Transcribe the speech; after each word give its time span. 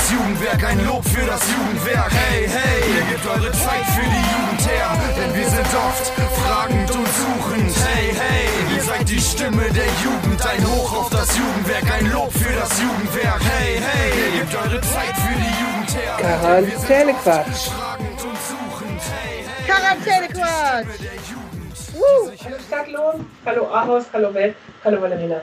das 0.00 0.10
Jugendwerk, 0.12 0.64
ein 0.64 0.86
Lob 0.86 1.04
für 1.04 1.26
das 1.26 1.40
Jugendwerk. 1.50 2.10
Hey, 2.10 2.48
hey, 2.48 2.80
ihr 2.96 3.04
gebt 3.10 3.26
eure 3.26 3.52
Zeit 3.52 3.84
für 3.94 4.08
die 4.08 4.24
Jugend 4.32 4.62
her, 4.66 4.88
denn 5.16 5.34
wir 5.34 5.48
sind 5.48 5.70
oft 5.74 6.06
fragend 6.40 6.90
und 6.90 7.08
suchend. 7.20 7.74
Hey, 7.86 8.14
hey, 8.14 8.76
ihr 8.76 8.82
seid 8.82 9.08
die 9.08 9.20
Stimme 9.20 9.64
der 9.70 9.90
Jugend, 10.04 10.46
ein 10.46 10.64
Hoch 10.66 10.92
auf 11.00 11.10
das 11.10 11.36
Jugendwerk, 11.36 11.84
ein 11.92 12.10
Lob 12.12 12.32
für 12.32 12.54
das 12.54 12.70
Jugendwerk. 12.80 13.42
Hey, 13.42 13.78
hey, 13.78 14.10
ihr 14.16 14.40
gebt 14.40 14.54
eure 14.54 14.80
Zeit 14.80 15.16
für 15.16 15.36
die 15.36 15.54
Jugend 15.60 15.90
her. 15.94 16.16
Quarantänequatsch. 16.18 17.68
Fragend 17.68 18.22
und 18.24 18.38
suchend. 18.48 19.00
Hey, 19.12 19.44
hey, 19.44 19.66
Quarantänequatsch. 19.66 21.00
der 21.00 21.18
Jugend. 21.28 21.50
Uh, 21.94 22.30
hallo 22.44 22.56
Stadtlohn, 22.66 23.26
hallo 23.44 23.66
Ahaus, 23.66 24.04
hallo 24.12 24.32
Welt, 24.32 24.56
hallo 24.84 25.02
Valerina. 25.02 25.42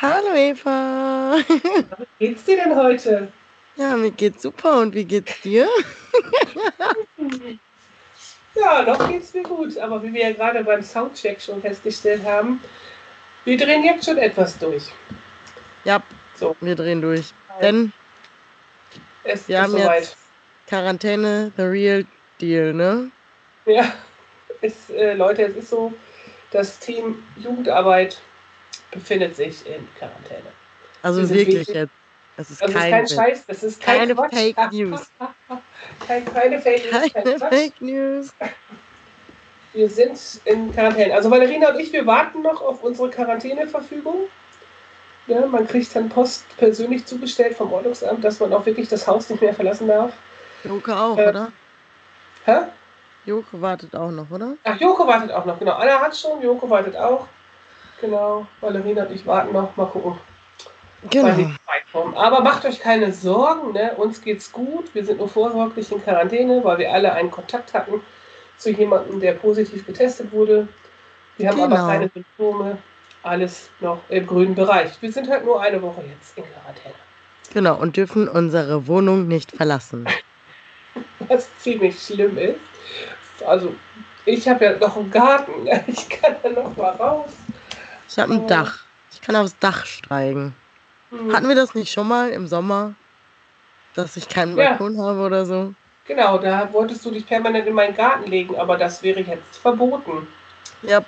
Hallo 0.00 0.34
Eva. 0.34 1.36
Wie 2.18 2.28
geht's 2.28 2.44
dir 2.44 2.56
denn 2.56 2.74
heute? 2.74 3.28
Ja, 3.78 3.96
mir 3.96 4.10
geht's 4.10 4.42
super 4.42 4.80
und 4.80 4.94
wie 4.94 5.04
geht's 5.04 5.40
dir? 5.40 5.68
Ja, 8.54 8.82
noch 8.82 9.08
geht's 9.08 9.32
mir 9.34 9.44
gut, 9.44 9.78
aber 9.78 10.02
wie 10.02 10.12
wir 10.12 10.30
ja 10.30 10.32
gerade 10.32 10.64
beim 10.64 10.82
Soundcheck 10.82 11.40
schon 11.40 11.60
festgestellt 11.62 12.24
haben, 12.24 12.60
wir 13.44 13.56
drehen 13.56 13.84
jetzt 13.84 14.04
schon 14.04 14.18
etwas 14.18 14.58
durch. 14.58 14.84
Ja, 15.84 16.02
So, 16.34 16.56
wir 16.60 16.74
drehen 16.74 17.00
durch. 17.00 17.32
Denn 17.60 17.92
es 19.22 19.46
wir 19.48 19.58
ist 19.58 19.62
haben 19.62 19.70
soweit. 19.72 20.00
jetzt 20.02 20.16
Quarantäne, 20.66 21.52
the 21.56 21.62
real 21.62 22.04
deal, 22.40 22.72
ne? 22.72 23.12
Ja, 23.66 23.92
es, 24.60 24.90
äh, 24.90 25.14
Leute, 25.14 25.42
es 25.44 25.54
ist 25.56 25.70
so, 25.70 25.92
das 26.50 26.80
Team 26.80 27.22
Jugendarbeit 27.36 28.20
befindet 28.90 29.36
sich 29.36 29.64
in 29.66 29.86
Quarantäne. 29.98 30.50
Also 31.02 31.20
wirklich 31.28 31.46
wirklich- 31.58 31.68
jetzt. 31.68 31.92
Es 32.38 32.50
ist 32.50 32.62
Das 32.62 32.70
ist 32.70 32.74
kein, 32.76 32.90
kein 32.90 33.02
Witz. 33.04 33.14
Scheiß, 33.14 33.46
das 33.46 33.62
ist 33.64 33.82
kein 33.82 33.98
Keine 33.98 34.14
Quatsch. 34.14 34.32
Fake 34.34 34.56
News. 34.72 35.00
Kein, 36.06 36.24
keine 36.32 36.60
Fake 36.60 36.84
News, 36.92 37.12
kein 37.12 37.24
Keine. 37.24 37.38
Fake 37.38 37.80
News. 37.82 38.34
Wir 39.74 39.90
sind 39.90 40.18
in 40.44 40.72
Quarantäne. 40.72 41.14
Also 41.14 41.30
Valerina 41.30 41.70
und 41.70 41.78
ich, 41.80 41.92
wir 41.92 42.06
warten 42.06 42.42
noch 42.42 42.62
auf 42.62 42.82
unsere 42.82 43.10
Quarantäneverfügung. 43.10 44.28
Ja, 45.26 45.44
man 45.46 45.66
kriegt 45.66 45.94
dann 45.94 46.08
Post 46.08 46.46
persönlich 46.56 47.04
zugestellt 47.04 47.54
vom 47.56 47.70
Ordnungsamt, 47.72 48.24
dass 48.24 48.40
man 48.40 48.52
auch 48.54 48.64
wirklich 48.64 48.88
das 48.88 49.06
Haus 49.06 49.28
nicht 49.28 49.42
mehr 49.42 49.52
verlassen 49.52 49.86
darf. 49.88 50.12
Joke 50.64 50.96
auch, 50.96 51.18
Äh, 51.18 51.28
oder? 51.28 51.52
Hä? 52.46 52.56
Joke 53.26 53.60
wartet 53.60 53.94
auch 53.94 54.10
noch, 54.10 54.30
oder? 54.30 54.54
Ach, 54.64 54.80
Joko 54.80 55.06
wartet 55.06 55.30
auch 55.32 55.44
noch, 55.44 55.58
genau. 55.58 55.72
Anna 55.74 56.00
hat 56.00 56.16
schon, 56.16 56.40
Joko 56.40 56.70
wartet 56.70 56.96
auch. 56.96 57.26
Genau, 58.00 58.46
Valerina 58.62 59.02
und 59.02 59.12
ich 59.12 59.26
warten 59.26 59.52
noch. 59.52 59.76
Mal 59.76 59.86
gucken, 59.86 60.18
Genau. 61.10 61.50
Aber 62.16 62.40
macht 62.42 62.64
euch 62.64 62.80
keine 62.80 63.12
Sorgen, 63.12 63.72
ne? 63.72 63.92
uns 63.96 64.20
geht's 64.20 64.50
gut. 64.50 64.92
Wir 64.94 65.04
sind 65.04 65.18
nur 65.18 65.28
vorsorglich 65.28 65.90
in 65.92 66.02
Quarantäne, 66.02 66.62
weil 66.64 66.78
wir 66.78 66.92
alle 66.92 67.12
einen 67.12 67.30
Kontakt 67.30 67.72
hatten 67.72 68.00
zu 68.56 68.70
jemandem, 68.70 69.20
der 69.20 69.32
positiv 69.34 69.86
getestet 69.86 70.32
wurde. 70.32 70.66
Wir 71.36 71.48
haben 71.50 71.60
aber 71.62 71.76
Genau. 71.76 71.86
keine 71.88 72.10
Symptome. 72.12 72.78
Alles 73.22 73.70
noch 73.80 74.00
im 74.08 74.26
grünen 74.26 74.54
Bereich. 74.54 74.90
Wir 75.00 75.12
sind 75.12 75.28
halt 75.28 75.44
nur 75.44 75.60
eine 75.60 75.80
Woche 75.82 76.02
jetzt 76.02 76.36
in 76.36 76.44
Quarantäne. 76.44 76.94
Genau, 77.52 77.76
und 77.76 77.96
dürfen 77.96 78.28
unsere 78.28 78.86
Wohnung 78.86 79.26
nicht 79.28 79.52
verlassen. 79.52 80.06
Was 81.28 81.48
ziemlich 81.58 81.98
schlimm 82.00 82.36
ist. 82.38 82.56
Also, 83.46 83.74
ich 84.24 84.48
habe 84.48 84.64
ja 84.64 84.76
noch 84.78 84.96
einen 84.96 85.10
Garten. 85.10 85.52
Ich 85.86 86.08
kann 86.08 86.36
da 86.42 86.48
noch 86.50 86.76
mal 86.76 86.90
raus. 86.90 87.30
Ich 88.08 88.18
habe 88.18 88.34
ein 88.34 88.44
Oh. 88.44 88.48
Dach. 88.48 88.80
Ich 89.12 89.20
kann 89.20 89.36
aufs 89.36 89.56
Dach 89.58 89.84
steigen. 89.86 90.54
Hm. 91.10 91.32
Hatten 91.32 91.48
wir 91.48 91.54
das 91.56 91.74
nicht 91.74 91.92
schon 91.92 92.08
mal 92.08 92.30
im 92.30 92.46
Sommer? 92.46 92.94
Dass 93.94 94.16
ich 94.16 94.28
keinen 94.28 94.56
Ja. 94.56 94.70
Balkon 94.70 95.00
habe 95.00 95.20
oder 95.20 95.44
so? 95.46 95.74
Genau, 96.06 96.38
da 96.38 96.72
wolltest 96.72 97.04
du 97.04 97.10
dich 97.10 97.26
permanent 97.26 97.66
in 97.66 97.74
meinen 97.74 97.94
Garten 97.94 98.30
legen, 98.30 98.56
aber 98.58 98.78
das 98.78 99.02
wäre 99.02 99.20
jetzt 99.20 99.58
verboten 99.58 100.26
Ja, 100.82 101.02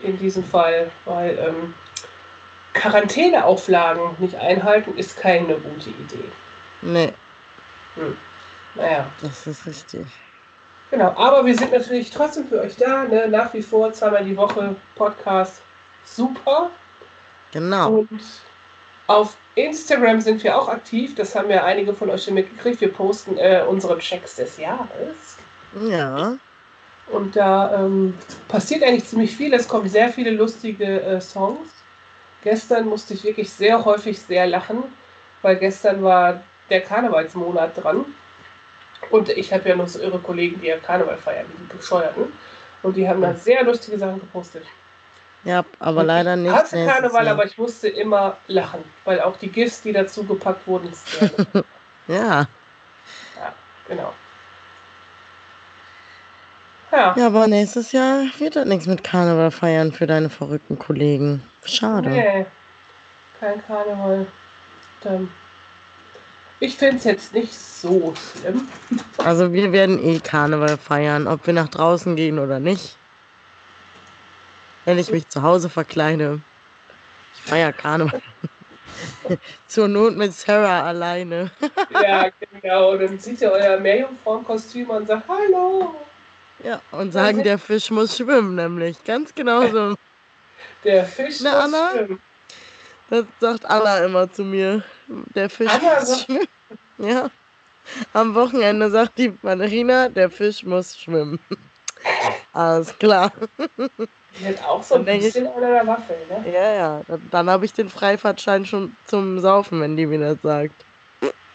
in 0.00 0.18
diesem 0.18 0.44
Fall, 0.44 0.90
weil 1.06 1.38
ähm, 1.38 1.72
Quarantäneauflagen 2.74 4.16
nicht 4.18 4.34
einhalten 4.36 4.96
ist 4.98 5.16
keine 5.16 5.54
gute 5.54 5.90
Idee. 5.90 6.30
nee, 6.82 7.12
Naja, 8.74 9.06
das 9.22 9.46
ist 9.46 9.66
richtig. 9.66 10.06
genau. 10.90 11.14
Aber 11.16 11.46
wir 11.46 11.56
sind 11.56 11.72
natürlich 11.72 12.10
trotzdem 12.10 12.46
für 12.48 12.60
euch 12.60 12.76
da, 12.76 13.04
ne? 13.04 13.28
nach 13.28 13.52
wie 13.54 13.62
vor 13.62 13.92
zweimal 13.92 14.24
die 14.24 14.36
Woche 14.36 14.74
Podcast. 14.94 15.62
Super. 16.04 16.70
Genau. 17.52 17.90
Und 18.10 18.20
auf 19.06 19.36
Instagram 19.54 20.20
sind 20.20 20.42
wir 20.42 20.58
auch 20.58 20.68
aktiv. 20.68 21.14
Das 21.14 21.34
haben 21.34 21.50
ja 21.50 21.64
einige 21.64 21.94
von 21.94 22.10
euch 22.10 22.24
schon 22.24 22.34
mitgekriegt. 22.34 22.80
Wir 22.80 22.92
posten 22.92 23.36
äh, 23.36 23.64
unsere 23.68 23.98
Checks 23.98 24.36
des 24.36 24.56
Jahres. 24.56 25.36
Ja. 25.88 26.36
Und 27.10 27.36
da 27.36 27.84
ähm, 27.84 28.14
passiert 28.48 28.82
eigentlich 28.82 29.04
ziemlich 29.04 29.36
viel. 29.36 29.52
Es 29.52 29.68
kommen 29.68 29.88
sehr 29.88 30.08
viele 30.08 30.30
lustige 30.30 31.02
äh, 31.02 31.20
Songs. 31.20 31.70
Gestern 32.42 32.88
musste 32.88 33.14
ich 33.14 33.24
wirklich 33.24 33.50
sehr 33.50 33.84
häufig 33.84 34.20
sehr 34.20 34.46
lachen, 34.46 34.84
weil 35.42 35.56
gestern 35.56 36.02
war 36.02 36.42
der 36.70 36.80
Karnevalsmonat 36.80 37.82
dran. 37.82 38.04
Und 39.10 39.28
ich 39.28 39.52
habe 39.52 39.68
ja 39.68 39.76
noch 39.76 39.88
so 39.88 40.00
irre 40.00 40.18
Kollegen, 40.18 40.60
die 40.60 40.68
ja 40.68 40.78
Karneval 40.78 41.18
feiern, 41.18 41.46
die 41.58 41.76
Bescheuerten. 41.76 42.32
Und 42.82 42.96
die 42.96 43.08
haben 43.08 43.20
dann 43.20 43.36
sehr 43.36 43.62
lustige 43.62 43.98
Sachen 43.98 44.20
gepostet. 44.20 44.64
Ja, 45.44 45.64
aber 45.80 46.04
leider 46.04 46.34
ich 46.34 46.42
nicht. 46.42 46.52
hasse 46.52 46.76
nächstes 46.76 46.94
Karneval, 46.94 47.28
aber 47.28 47.44
ich 47.46 47.58
musste 47.58 47.88
immer 47.88 48.36
lachen, 48.46 48.84
weil 49.04 49.20
auch 49.20 49.36
die 49.36 49.48
GIFs, 49.48 49.82
die 49.82 49.92
dazu 49.92 50.24
gepackt 50.24 50.66
wurden, 50.66 50.88
lustig. 50.88 51.46
Ja. 52.08 52.46
genau. 53.88 54.12
Ja, 56.90 57.14
ja, 57.16 57.26
aber 57.26 57.46
nächstes 57.46 57.92
Jahr 57.92 58.24
wird 58.38 58.56
das 58.56 58.66
nichts 58.66 58.86
mit 58.86 59.02
Karneval 59.02 59.50
feiern 59.50 59.92
für 59.92 60.06
deine 60.06 60.28
verrückten 60.28 60.78
Kollegen. 60.78 61.42
Schade. 61.64 62.10
nee, 62.10 62.46
kein 63.40 63.64
Karneval. 63.66 64.26
Ich 66.60 66.76
finde 66.76 66.96
es 66.96 67.04
jetzt 67.04 67.34
nicht 67.34 67.54
so 67.54 68.14
schlimm. 68.14 68.68
Also 69.18 69.52
wir 69.52 69.72
werden 69.72 69.98
eh 70.04 70.20
Karneval 70.20 70.76
feiern, 70.76 71.26
ob 71.26 71.46
wir 71.46 71.54
nach 71.54 71.68
draußen 71.68 72.14
gehen 72.14 72.38
oder 72.38 72.60
nicht. 72.60 72.98
Wenn 74.84 74.98
ich 74.98 75.10
mich 75.10 75.28
zu 75.28 75.42
Hause 75.42 75.68
verkleide. 75.68 76.40
Ich 77.34 77.42
feier 77.42 77.72
Karneval. 77.72 78.20
Zur 79.68 79.88
Not 79.88 80.16
mit 80.16 80.32
Sarah 80.34 80.82
alleine. 80.86 81.50
Ja, 82.02 82.30
genau. 82.52 82.96
Dann 82.96 83.18
zieht 83.20 83.40
ihr 83.42 83.52
euer 83.52 83.78
Meerjungfrauenkostüm 83.78 84.88
und 84.90 85.06
sagt 85.06 85.28
Hallo. 85.28 85.94
Ja, 86.64 86.80
und 86.90 87.12
sagen, 87.12 87.42
der 87.42 87.58
Fisch 87.58 87.90
muss 87.90 88.16
schwimmen, 88.16 88.54
nämlich. 88.54 89.02
Ganz 89.04 89.34
genau 89.34 89.66
so. 89.68 89.94
Der 90.84 91.04
Fisch 91.04 91.40
Na, 91.42 91.52
muss 91.52 91.74
Anna? 91.74 91.90
schwimmen. 91.92 92.20
Das 93.10 93.24
sagt 93.40 93.64
Anna 93.66 93.98
immer 94.04 94.32
zu 94.32 94.42
mir. 94.44 94.82
Der 95.34 95.50
Fisch 95.50 95.70
Anna 95.70 96.00
muss 96.00 96.08
sagt- 96.08 96.24
schwimmen. 96.24 96.48
Ja. 96.98 97.30
Am 98.14 98.34
Wochenende 98.34 98.90
sagt 98.90 99.18
die 99.18 99.34
Valerina, 99.42 100.08
der 100.08 100.30
Fisch 100.30 100.62
muss 100.64 100.98
schwimmen. 100.98 101.38
Alles 102.52 102.96
klar. 102.98 103.32
Die 104.38 104.46
hat 104.46 104.64
auch 104.66 104.82
so 104.82 104.94
ein 104.96 105.04
denk 105.04 105.20
ich- 105.22 105.32
bisschen 105.32 105.46
an 105.48 105.62
einer 105.62 105.86
Waffel, 105.86 106.16
ne? 106.28 106.50
Ja, 106.52 106.72
ja. 106.72 107.00
Dann, 107.30 107.50
habe 107.50 107.64
ich 107.64 107.72
den 107.72 107.88
Freifahrtschein 107.88 108.64
schon 108.64 108.96
zum 109.06 109.38
Saufen, 109.38 109.80
wenn 109.80 109.96
die 109.96 110.06
mir 110.06 110.18
das 110.20 110.42
sagt. 110.42 110.84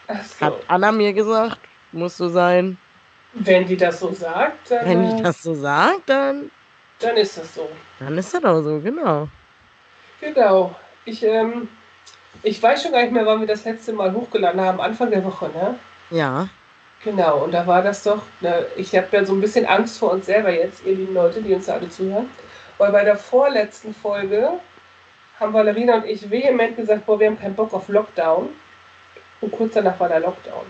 Ach 0.06 0.14
Hat 0.40 0.52
so. 0.54 0.60
Anna 0.68 0.92
mir 0.92 1.12
gesagt, 1.12 1.58
muss 1.92 2.16
so 2.16 2.28
sein. 2.28 2.78
Wenn 3.34 3.66
die 3.66 3.76
das 3.76 4.00
so 4.00 4.12
sagt, 4.12 4.70
dann, 4.70 4.86
Wenn 4.88 5.16
die 5.16 5.20
äh, 5.20 5.24
das 5.24 5.42
so 5.42 5.54
sagt, 5.54 6.08
dann, 6.08 6.50
dann 7.00 7.16
ist 7.16 7.36
das 7.36 7.54
so. 7.54 7.68
dann 7.98 8.16
ist 8.16 8.32
das 8.32 8.42
auch 8.44 8.62
so, 8.62 8.80
genau. 8.80 9.28
Genau. 10.20 10.74
Ich, 11.04 11.22
ähm, 11.22 11.68
ich 12.42 12.62
weiß 12.62 12.82
schon 12.82 12.92
gar 12.92 13.02
nicht 13.02 13.12
mehr, 13.12 13.26
wann 13.26 13.40
wir 13.40 13.46
das 13.46 13.64
letzte 13.64 13.92
Mal 13.92 14.12
hochgeladen 14.12 14.60
haben. 14.60 14.80
Anfang 14.80 15.10
der 15.10 15.24
Woche, 15.24 15.48
ne? 15.50 15.78
Ja. 16.10 16.48
Genau. 17.04 17.44
Und 17.44 17.52
da 17.52 17.66
war 17.66 17.82
das 17.82 18.02
doch. 18.02 18.22
Ne, 18.40 18.66
ich 18.76 18.96
habe 18.96 19.06
ja 19.12 19.24
so 19.24 19.34
ein 19.34 19.40
bisschen 19.40 19.66
Angst 19.66 19.98
vor 19.98 20.12
uns 20.12 20.26
selber 20.26 20.50
jetzt, 20.50 20.84
ihr 20.84 20.94
lieben 20.96 21.14
Leute, 21.14 21.40
die 21.42 21.54
uns 21.54 21.66
da 21.66 21.74
alle 21.74 21.88
zuhören. 21.90 22.28
Weil 22.78 22.92
bei 22.92 23.04
der 23.04 23.16
vorletzten 23.16 23.94
Folge 23.94 24.52
haben 25.38 25.52
Valerina 25.52 25.96
und 25.96 26.06
ich 26.06 26.30
vehement 26.30 26.76
gesagt, 26.76 27.06
boah, 27.06 27.18
wir 27.18 27.26
haben 27.28 27.38
keinen 27.38 27.54
Bock 27.54 27.72
auf 27.72 27.88
Lockdown. 27.88 28.48
Und 29.40 29.52
kurz 29.52 29.74
danach 29.74 29.98
war 30.00 30.08
der 30.08 30.20
Lockdown. 30.20 30.66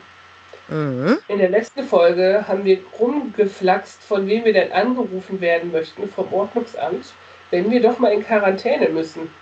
Mhm. 0.69 1.19
In 1.28 1.38
der 1.38 1.49
letzten 1.49 1.84
Folge 1.84 2.44
haben 2.46 2.64
wir 2.64 2.81
rumgeflaxt, 2.99 4.02
von 4.02 4.26
wem 4.26 4.44
wir 4.44 4.52
denn 4.52 4.72
angerufen 4.72 5.40
werden 5.40 5.72
möchten 5.72 6.08
vom 6.08 6.32
Ordnungsamt, 6.32 7.06
wenn 7.50 7.70
wir 7.70 7.81
doch 7.81 7.99
mal 7.99 8.12
in 8.12 8.22
Quarantäne 8.25 8.90
müssen. 8.90 9.32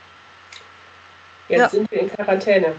Jetzt 1.48 1.60
Ja. 1.60 1.68
sind 1.68 1.90
wir 1.90 2.00
in 2.00 2.10
Quarantäne. 2.10 2.74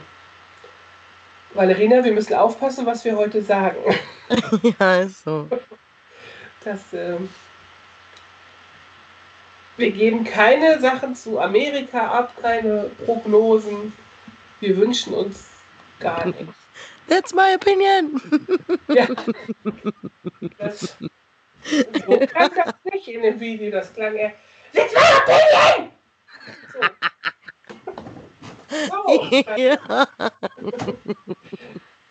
Valerina, 1.53 2.03
wir 2.03 2.13
müssen 2.13 2.33
aufpassen, 2.33 2.85
was 2.85 3.03
wir 3.03 3.17
heute 3.17 3.41
sagen. 3.41 3.77
ja, 4.79 5.01
ist 5.01 5.23
so. 5.23 5.47
Das, 6.63 6.81
ähm, 6.93 7.29
wir 9.77 9.91
geben 9.91 10.23
keine 10.23 10.79
Sachen 10.79 11.15
zu 11.15 11.39
Amerika 11.39 12.07
ab, 12.07 12.33
keine 12.41 12.89
Prognosen. 13.05 13.93
Wir 14.59 14.75
wünschen 14.77 15.13
uns 15.13 15.47
gar 15.99 16.25
nichts. 16.25 16.55
That's 17.07 17.33
my 17.33 17.55
opinion. 17.55 18.21
Ja. 18.89 19.07
Das, 20.57 20.97
so 21.61 22.17
klang 22.19 22.51
das 22.55 22.73
nicht 22.91 23.07
in 23.07 23.21
dem 23.21 23.39
Video, 23.39 23.71
das 23.71 23.93
klang 23.93 24.15
eher. 24.15 24.33
That's 24.73 24.93
my 24.93 25.01
opinion! 25.21 25.91
So. 26.73 26.79
So, 28.69 29.23
ja. 29.55 30.07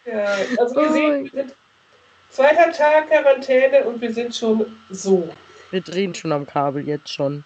ja, 0.06 0.24
also 0.58 0.74
wir 0.74 0.88
Oh 0.88 0.92
sehen, 0.92 1.24
wir 1.24 1.30
sind 1.32 1.54
zweiter 2.30 2.72
Tag 2.72 3.08
Quarantäne 3.08 3.84
und 3.84 4.00
wir 4.00 4.12
sind 4.12 4.34
schon 4.34 4.78
so. 4.88 5.28
Wir 5.70 5.82
drehen 5.82 6.14
schon 6.14 6.32
am 6.32 6.46
Kabel 6.46 6.86
jetzt 6.86 7.12
schon. 7.12 7.44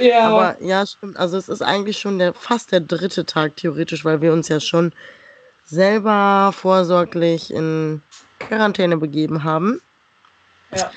Ja, 0.00 0.28
Aber 0.28 0.62
ja, 0.62 0.86
stimmt. 0.86 1.18
Also 1.18 1.36
es 1.36 1.48
ist 1.48 1.60
eigentlich 1.62 1.98
schon 1.98 2.18
der 2.18 2.32
fast 2.32 2.72
der 2.72 2.80
dritte 2.80 3.26
Tag 3.26 3.56
theoretisch, 3.56 4.04
weil 4.04 4.22
wir 4.22 4.32
uns 4.32 4.48
ja 4.48 4.58
schon 4.58 4.92
selber 5.66 6.52
vorsorglich 6.54 7.52
in 7.52 8.02
Quarantäne 8.38 8.96
begeben 8.96 9.44
haben. 9.44 9.80
ja. 10.74 10.90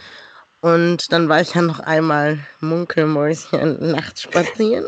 Und 0.61 1.11
dann 1.11 1.27
war 1.27 1.41
ich 1.41 1.53
ja 1.53 1.61
noch 1.61 1.81
einmal 1.81 2.39
Munkelmäuschen 2.61 3.91
nachts 3.91 4.21
spazieren. 4.21 4.85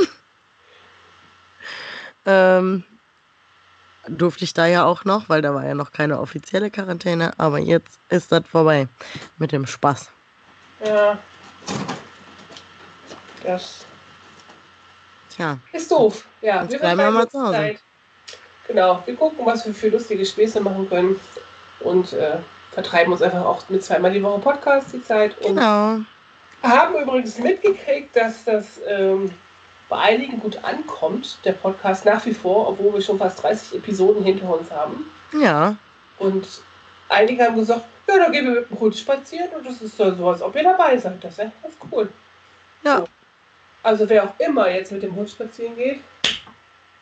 ähm, 2.25 2.85
durfte 4.07 4.45
ich 4.45 4.53
da 4.53 4.67
ja 4.67 4.85
auch 4.85 5.03
noch, 5.03 5.27
weil 5.27 5.41
da 5.41 5.53
war 5.53 5.65
ja 5.65 5.75
noch 5.75 5.91
keine 5.91 6.21
offizielle 6.21 6.71
Quarantäne. 6.71 7.33
Aber 7.37 7.59
jetzt 7.59 7.99
ist 8.07 8.31
das 8.31 8.47
vorbei 8.47 8.87
mit 9.37 9.51
dem 9.51 9.65
Spaß. 9.67 10.09
ja. 10.85 11.19
Das 13.43 13.85
Tja, 15.35 15.57
ist 15.73 15.91
doof. 15.91 16.25
Ja, 16.41 16.63
Jetzt 16.63 16.79
bleiben 16.79 16.99
wir 16.99 17.11
mal 17.11 17.27
zu 17.27 17.41
Hause. 17.41 17.53
Zeit. 17.53 17.79
Genau, 18.67 19.03
wir 19.05 19.15
gucken, 19.15 19.45
was 19.45 19.65
wir 19.65 19.73
für 19.73 19.89
lustige 19.89 20.25
Späße 20.25 20.61
machen 20.61 20.87
können 20.89 21.19
und 21.81 22.13
äh, 22.13 22.37
vertreiben 22.71 23.11
uns 23.11 23.21
einfach 23.21 23.43
auch 23.43 23.67
mit 23.69 23.83
zweimal 23.83 24.11
die 24.11 24.23
Woche 24.23 24.39
Podcast 24.39 24.93
die 24.93 25.03
Zeit. 25.03 25.37
Und 25.39 25.57
genau. 25.57 25.99
haben 26.63 26.95
übrigens 27.01 27.37
mitgekriegt, 27.37 28.15
dass 28.15 28.45
das 28.45 28.79
ähm, 28.87 29.33
bei 29.89 29.97
einigen 29.97 30.39
gut 30.39 30.57
ankommt, 30.63 31.37
der 31.43 31.51
Podcast 31.53 32.05
nach 32.05 32.25
wie 32.25 32.33
vor, 32.33 32.69
obwohl 32.69 32.93
wir 32.93 33.01
schon 33.01 33.19
fast 33.19 33.43
30 33.43 33.77
Episoden 33.79 34.23
hinter 34.23 34.57
uns 34.57 34.71
haben. 34.71 35.05
Ja, 35.39 35.75
Und 36.17 36.47
einige 37.09 37.43
haben 37.43 37.55
gesagt, 37.55 37.85
ja, 38.07 38.17
dann 38.17 38.31
gehen 38.31 38.45
wir 38.45 38.61
mit 38.61 38.69
dem 38.69 38.79
Hund 38.79 38.95
spazieren 38.95 39.49
und 39.49 39.65
das 39.65 39.81
ist 39.81 39.97
so, 39.97 40.05
als 40.05 40.41
ob 40.41 40.55
ihr 40.55 40.63
dabei 40.63 40.97
seid. 40.97 41.23
Das 41.23 41.33
ist 41.33 41.37
ja 41.39 41.51
ganz 41.61 41.75
cool. 41.91 42.09
ja. 42.83 43.03
Also 43.85 44.09
wer 44.09 44.23
auch 44.23 44.33
immer 44.39 44.67
jetzt 44.71 44.91
mit 44.91 45.03
dem 45.03 45.15
Hund 45.15 45.29
spazieren 45.29 45.75
geht, 45.75 45.99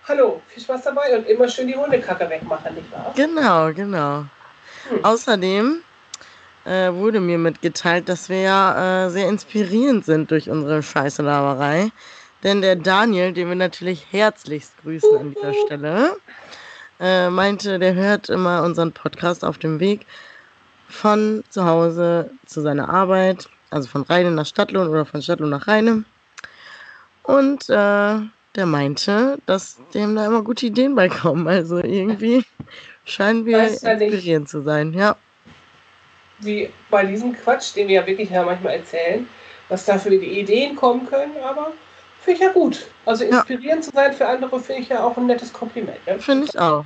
hallo, 0.06 0.42
viel 0.50 0.62
Spaß 0.62 0.84
dabei 0.84 1.18
und 1.18 1.26
immer 1.30 1.48
schön 1.48 1.66
die 1.66 1.78
Hundekacke 1.78 2.30
wegmachen, 2.30 2.76
nicht 2.76 2.92
wahr? 2.92 3.14
Genau, 3.16 3.72
genau. 3.72 4.26
Hm. 4.90 5.06
Außerdem 5.06 5.82
äh, 6.66 6.92
wurde 6.92 7.22
mir 7.22 7.38
mitgeteilt, 7.38 8.10
dass 8.10 8.28
wir 8.28 8.42
ja 8.42 9.06
äh, 9.06 9.10
sehr 9.10 9.30
inspirierend 9.30 10.04
sind 10.04 10.30
durch 10.30 10.50
unsere 10.50 10.84
scheiße 10.84 11.22
Laberei. 11.22 11.90
Denn 12.44 12.62
der 12.62 12.76
Daniel, 12.76 13.32
den 13.32 13.48
wir 13.48 13.56
natürlich 13.56 14.06
herzlichst 14.12 14.74
grüßen 14.84 15.18
an 15.18 15.34
dieser 15.34 15.54
Stelle, 15.66 16.18
äh, 17.00 17.30
meinte, 17.30 17.80
der 17.80 17.94
hört 17.94 18.28
immer 18.28 18.62
unseren 18.62 18.92
Podcast 18.92 19.46
auf 19.46 19.58
dem 19.58 19.80
Weg 19.80 20.06
von 20.90 21.46
zu 21.48 21.64
Hause 21.64 22.30
zu 22.46 22.60
seiner 22.60 22.90
Arbeit, 22.90 23.48
also 23.70 23.88
von 23.88 24.02
Rheine 24.02 24.32
nach 24.32 24.46
Stadtlohn 24.46 24.90
oder 24.90 25.06
von 25.06 25.22
Stadtlohn 25.22 25.50
nach 25.50 25.66
Rheine. 25.66 26.04
Und 27.24 27.70
äh, 27.70 28.20
der 28.56 28.66
meinte, 28.66 29.40
dass 29.46 29.80
dem 29.94 30.16
da 30.16 30.26
immer 30.26 30.44
gute 30.44 30.66
Ideen 30.66 30.96
bei 30.96 31.10
kommen. 31.10 31.48
Also 31.48 31.78
irgendwie 31.78 32.46
scheinen 33.06 33.46
wir 33.46 33.58
ja 33.58 33.64
inspirierend 33.64 34.50
zu 34.50 34.62
sein. 34.62 34.94
Ja, 34.94 35.16
Wie 36.40 36.70
bei 36.90 37.06
diesem 37.06 37.34
Quatsch, 37.34 37.76
den 37.76 37.88
wir 37.88 38.02
ja 38.02 38.08
wirklich 38.08 38.30
ja 38.30 38.44
manchmal 38.44 38.76
erzählen, 38.76 39.28
was 39.70 39.86
da 39.86 39.98
für 39.98 40.10
die 40.12 40.40
Ideen 40.40 40.76
kommen 40.76 41.08
können, 41.08 41.34
aber 41.44 41.72
finde 42.22 42.40
ich 42.40 42.46
ja 42.46 42.52
gut. 42.52 42.86
Also 43.06 43.24
Ja. 43.24 43.38
inspirierend 43.40 43.86
zu 43.86 43.92
sein 43.92 44.14
für 44.14 44.28
andere 44.28 44.60
finde 44.60 44.82
ich 44.82 44.90
ja 44.90 45.04
auch 45.04 45.18
ein 45.18 45.26
nettes 45.26 45.52
Kompliment. 45.52 46.06
Ne? 46.06 46.20
finde 46.20 46.46
ich 46.46 46.60
auch. 46.60 46.86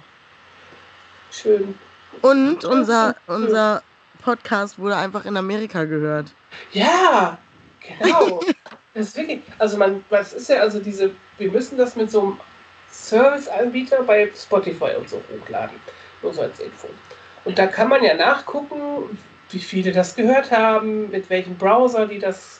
Schön. 1.31 1.75
Und 2.21 2.63
unser, 2.65 3.15
unser 3.27 3.83
Podcast 4.23 4.79
wurde 4.79 4.95
einfach 4.95 5.25
in 5.25 5.37
Amerika 5.37 5.83
gehört. 5.83 6.31
Ja, 6.71 7.37
genau. 7.99 8.41
Das 8.97 9.09
ist 9.09 9.17
wirklich, 9.17 9.41
also 9.59 9.77
man, 9.77 10.03
was 10.09 10.33
ist 10.33 10.49
ja 10.49 10.59
also 10.59 10.79
diese, 10.79 11.11
wir 11.37 11.51
müssen 11.51 11.77
das 11.77 11.95
mit 11.95 12.09
so 12.09 12.21
einem 12.21 12.39
Serviceanbieter 12.89 14.01
bei 14.01 14.31
Spotify 14.35 14.95
und 14.97 15.07
so 15.07 15.21
hochladen. 15.31 15.79
Nur 16.23 16.33
so 16.33 16.41
als 16.41 16.59
Info. 16.59 16.87
Und 17.45 17.59
da 17.59 17.67
kann 17.67 17.89
man 17.89 18.03
ja 18.03 18.15
nachgucken, 18.15 19.19
wie 19.51 19.59
viele 19.59 19.91
das 19.91 20.15
gehört 20.15 20.49
haben, 20.49 21.11
mit 21.11 21.29
welchem 21.29 21.55
Browser 21.57 22.07
die 22.07 22.17
das 22.17 22.59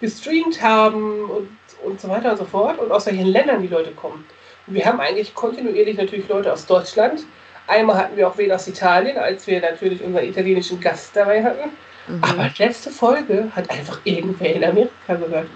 gestreamt 0.00 0.60
haben 0.60 1.30
und, 1.30 1.48
und 1.84 2.00
so 2.00 2.08
weiter 2.08 2.32
und 2.32 2.38
so 2.38 2.44
fort 2.46 2.80
und 2.80 2.90
aus 2.90 3.06
welchen 3.06 3.26
Ländern 3.26 3.62
die 3.62 3.68
Leute 3.68 3.92
kommen. 3.92 4.24
Und 4.66 4.74
wir 4.74 4.84
haben 4.84 4.98
eigentlich 4.98 5.36
kontinuierlich 5.36 5.96
natürlich 5.96 6.28
Leute 6.28 6.52
aus 6.52 6.66
Deutschland. 6.66 7.24
Einmal 7.68 7.96
hatten 7.96 8.16
wir 8.16 8.26
auch 8.26 8.36
wen 8.38 8.50
aus 8.50 8.66
Italien, 8.66 9.18
als 9.18 9.46
wir 9.46 9.60
natürlich 9.60 10.02
unseren 10.02 10.24
italienischen 10.24 10.80
Gast 10.80 11.14
dabei 11.14 11.44
hatten. 11.44 11.70
Mhm. 12.08 12.24
Aber 12.24 12.50
letzte 12.58 12.90
Folge 12.90 13.52
hat 13.54 13.70
einfach 13.70 14.00
irgendwer 14.02 14.52
in 14.52 14.64
Amerika 14.64 15.14
gehört. 15.14 15.46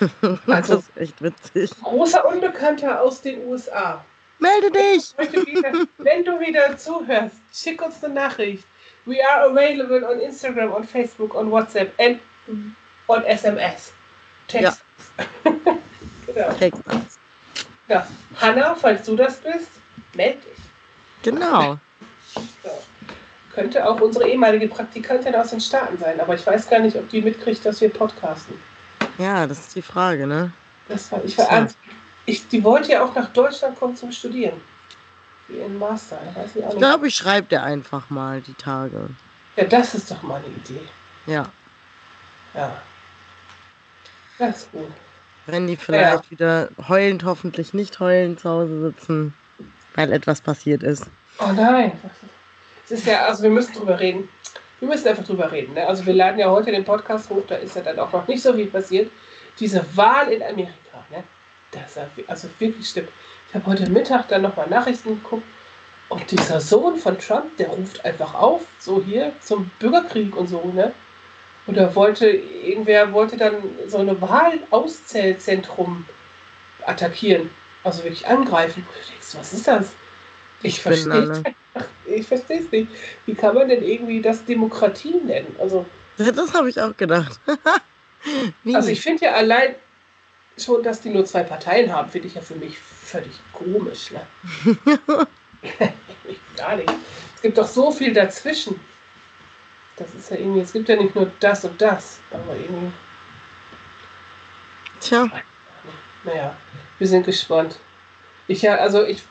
Also- 0.46 0.76
das 0.76 0.88
ist 0.88 0.96
echt 0.96 1.22
witzig. 1.22 1.70
Großer 1.82 2.26
Unbekannter 2.26 3.00
aus 3.00 3.20
den 3.20 3.46
USA. 3.46 4.04
Melde 4.38 4.70
dich! 4.72 5.14
Wieder, 5.46 5.72
wenn 5.98 6.24
du 6.24 6.40
wieder 6.40 6.76
zuhörst, 6.76 7.36
schick 7.52 7.80
uns 7.80 8.02
eine 8.02 8.14
Nachricht. 8.14 8.64
We 9.04 9.18
are 9.24 9.50
available 9.50 10.04
on 10.04 10.20
Instagram, 10.20 10.72
on 10.72 10.84
Facebook, 10.84 11.34
on 11.34 11.50
WhatsApp 11.50 11.92
and 11.98 12.20
on 13.08 13.24
SMS. 13.24 13.92
Text. 14.48 14.82
genau. 15.44 16.52
Text 16.58 16.82
uns. 16.86 17.18
Ja. 17.88 18.06
Hanna, 18.40 18.74
falls 18.74 19.04
du 19.06 19.16
das 19.16 19.38
bist, 19.40 19.68
meld 20.14 20.44
dich. 20.44 20.58
Genau. 21.22 21.78
So. 22.34 22.70
Könnte 23.54 23.86
auch 23.86 24.00
unsere 24.00 24.28
ehemalige 24.28 24.68
Praktikantin 24.68 25.34
aus 25.34 25.50
den 25.50 25.60
Staaten 25.60 25.98
sein, 25.98 26.18
aber 26.20 26.34
ich 26.34 26.46
weiß 26.46 26.68
gar 26.68 26.80
nicht, 26.80 26.96
ob 26.96 27.08
die 27.10 27.22
mitkriegt, 27.22 27.64
dass 27.66 27.80
wir 27.80 27.90
podcasten. 27.90 28.58
Ja, 29.18 29.46
das 29.46 29.60
ist 29.60 29.74
die 29.74 29.82
Frage, 29.82 30.26
ne? 30.26 30.52
Das 30.88 31.10
war, 31.12 31.24
ich 31.24 31.36
war 31.38 31.48
ernst. 31.48 31.76
Ich, 32.26 32.48
die 32.48 32.62
wollte 32.62 32.92
ja 32.92 33.04
auch 33.04 33.14
nach 33.14 33.28
Deutschland 33.32 33.78
kommen 33.78 33.96
zum 33.96 34.12
Studieren. 34.12 34.60
Für 35.46 35.54
ihren 35.54 35.78
Master. 35.78 36.18
Weiß 36.34 36.56
ich 36.56 36.64
auch 36.64 36.72
Ich 36.72 36.78
glaube, 36.78 37.08
ich 37.08 37.14
schreibe 37.14 37.48
dir 37.48 37.62
einfach 37.62 38.10
mal 38.10 38.40
die 38.40 38.54
Tage. 38.54 39.10
Ja, 39.56 39.64
das 39.64 39.94
ist 39.94 40.10
doch 40.10 40.22
mal 40.22 40.36
eine 40.36 40.46
Idee. 40.46 40.80
Ja. 41.26 41.46
Ja. 42.54 42.80
Das 44.38 44.58
ist 44.58 44.72
gut. 44.72 44.90
Wenn 45.46 45.66
die 45.66 45.76
vielleicht 45.76 46.30
wieder 46.30 46.68
heulend, 46.88 47.24
hoffentlich 47.24 47.74
nicht 47.74 47.98
heulend 47.98 48.40
zu 48.40 48.48
Hause 48.48 48.80
sitzen, 48.80 49.34
weil 49.94 50.12
etwas 50.12 50.40
passiert 50.40 50.82
ist. 50.82 51.06
Oh 51.38 51.52
nein. 51.52 51.92
Es 52.84 52.92
ist 52.92 53.06
ja, 53.06 53.26
also 53.26 53.42
wir 53.42 53.50
müssen 53.50 53.74
drüber 53.74 53.98
reden. 53.98 54.28
Wir 54.82 54.88
müssen 54.88 55.06
einfach 55.06 55.22
drüber 55.22 55.52
reden. 55.52 55.74
Ne? 55.74 55.86
Also 55.86 56.04
wir 56.06 56.12
laden 56.12 56.40
ja 56.40 56.50
heute 56.50 56.72
den 56.72 56.82
Podcast 56.82 57.30
hoch, 57.30 57.44
da 57.46 57.54
ist 57.54 57.76
ja 57.76 57.82
dann 57.82 58.00
auch 58.00 58.12
noch 58.12 58.26
nicht 58.26 58.42
so 58.42 58.52
viel 58.52 58.66
passiert. 58.66 59.12
Diese 59.60 59.86
Wahl 59.96 60.32
in 60.32 60.42
Amerika, 60.42 61.06
ne? 61.08 61.22
Das 61.70 61.90
ist 61.90 61.96
ja 61.98 62.08
also 62.26 62.48
wirklich 62.58 62.88
stimmt. 62.88 63.08
Ich 63.48 63.54
habe 63.54 63.64
heute 63.66 63.88
Mittag 63.88 64.26
dann 64.26 64.42
nochmal 64.42 64.68
Nachrichten 64.68 65.22
geguckt 65.22 65.44
und 66.08 66.28
dieser 66.32 66.60
Sohn 66.60 66.96
von 66.96 67.16
Trump, 67.16 67.56
der 67.58 67.68
ruft 67.68 68.04
einfach 68.04 68.34
auf, 68.34 68.62
so 68.80 69.00
hier 69.00 69.32
zum 69.40 69.70
Bürgerkrieg 69.78 70.34
und 70.34 70.48
so, 70.48 70.64
ne? 70.74 70.92
Und 71.68 71.76
da 71.76 71.94
wollte, 71.94 72.28
irgendwer 72.28 73.12
wollte 73.12 73.36
dann 73.36 73.62
so 73.86 73.98
eine 73.98 74.20
Wahlauszählzentrum 74.20 76.06
attackieren. 76.84 77.50
Also 77.84 78.02
wirklich 78.02 78.26
angreifen. 78.26 78.80
Und 78.80 78.88
du 78.88 79.12
denkst, 79.12 79.36
was 79.36 79.52
ist 79.52 79.68
das? 79.68 79.92
Ich 80.64 80.74
Ich 80.74 80.82
verstehe 80.82 81.12
alle. 81.12 81.42
Ich 82.06 82.26
verstehe 82.26 82.60
es 82.60 82.70
nicht. 82.70 82.88
Wie 83.26 83.34
kann 83.34 83.54
man 83.54 83.68
denn 83.68 83.82
irgendwie 83.82 84.20
das 84.20 84.44
Demokratie 84.44 85.14
nennen? 85.24 85.54
Also, 85.58 85.86
Das 86.18 86.52
habe 86.54 86.68
ich 86.70 86.80
auch 86.80 86.96
gedacht. 86.96 87.38
Also 88.72 88.90
ich 88.90 89.00
finde 89.00 89.24
ja 89.24 89.32
allein 89.32 89.74
schon, 90.56 90.80
dass 90.84 91.00
die 91.00 91.10
nur 91.10 91.24
zwei 91.24 91.42
Parteien 91.42 91.92
haben, 91.92 92.08
finde 92.08 92.28
ich 92.28 92.34
ja 92.34 92.40
für 92.40 92.54
mich 92.54 92.78
völlig 92.78 93.32
komisch. 93.52 94.12
Ne? 94.12 94.24
Gar 96.56 96.76
nicht. 96.76 96.92
Es 97.34 97.42
gibt 97.42 97.58
doch 97.58 97.66
so 97.66 97.90
viel 97.90 98.12
dazwischen. 98.12 98.78
Das 99.96 100.14
ist 100.14 100.30
ja 100.30 100.36
irgendwie, 100.36 100.60
es 100.60 100.72
gibt 100.72 100.88
ja 100.88 100.94
nicht 100.94 101.16
nur 101.16 101.32
das 101.40 101.64
und 101.64 101.82
das, 101.82 102.20
aber 102.30 102.54
irgendwie, 102.54 102.92
Tja, 105.00 105.28
naja, 106.22 106.56
wir 106.98 107.08
sind 107.08 107.26
gespannt. 107.26 107.76
Ich 108.46 108.62
ja, 108.62 108.76
also 108.76 109.04
ich, 109.04 109.22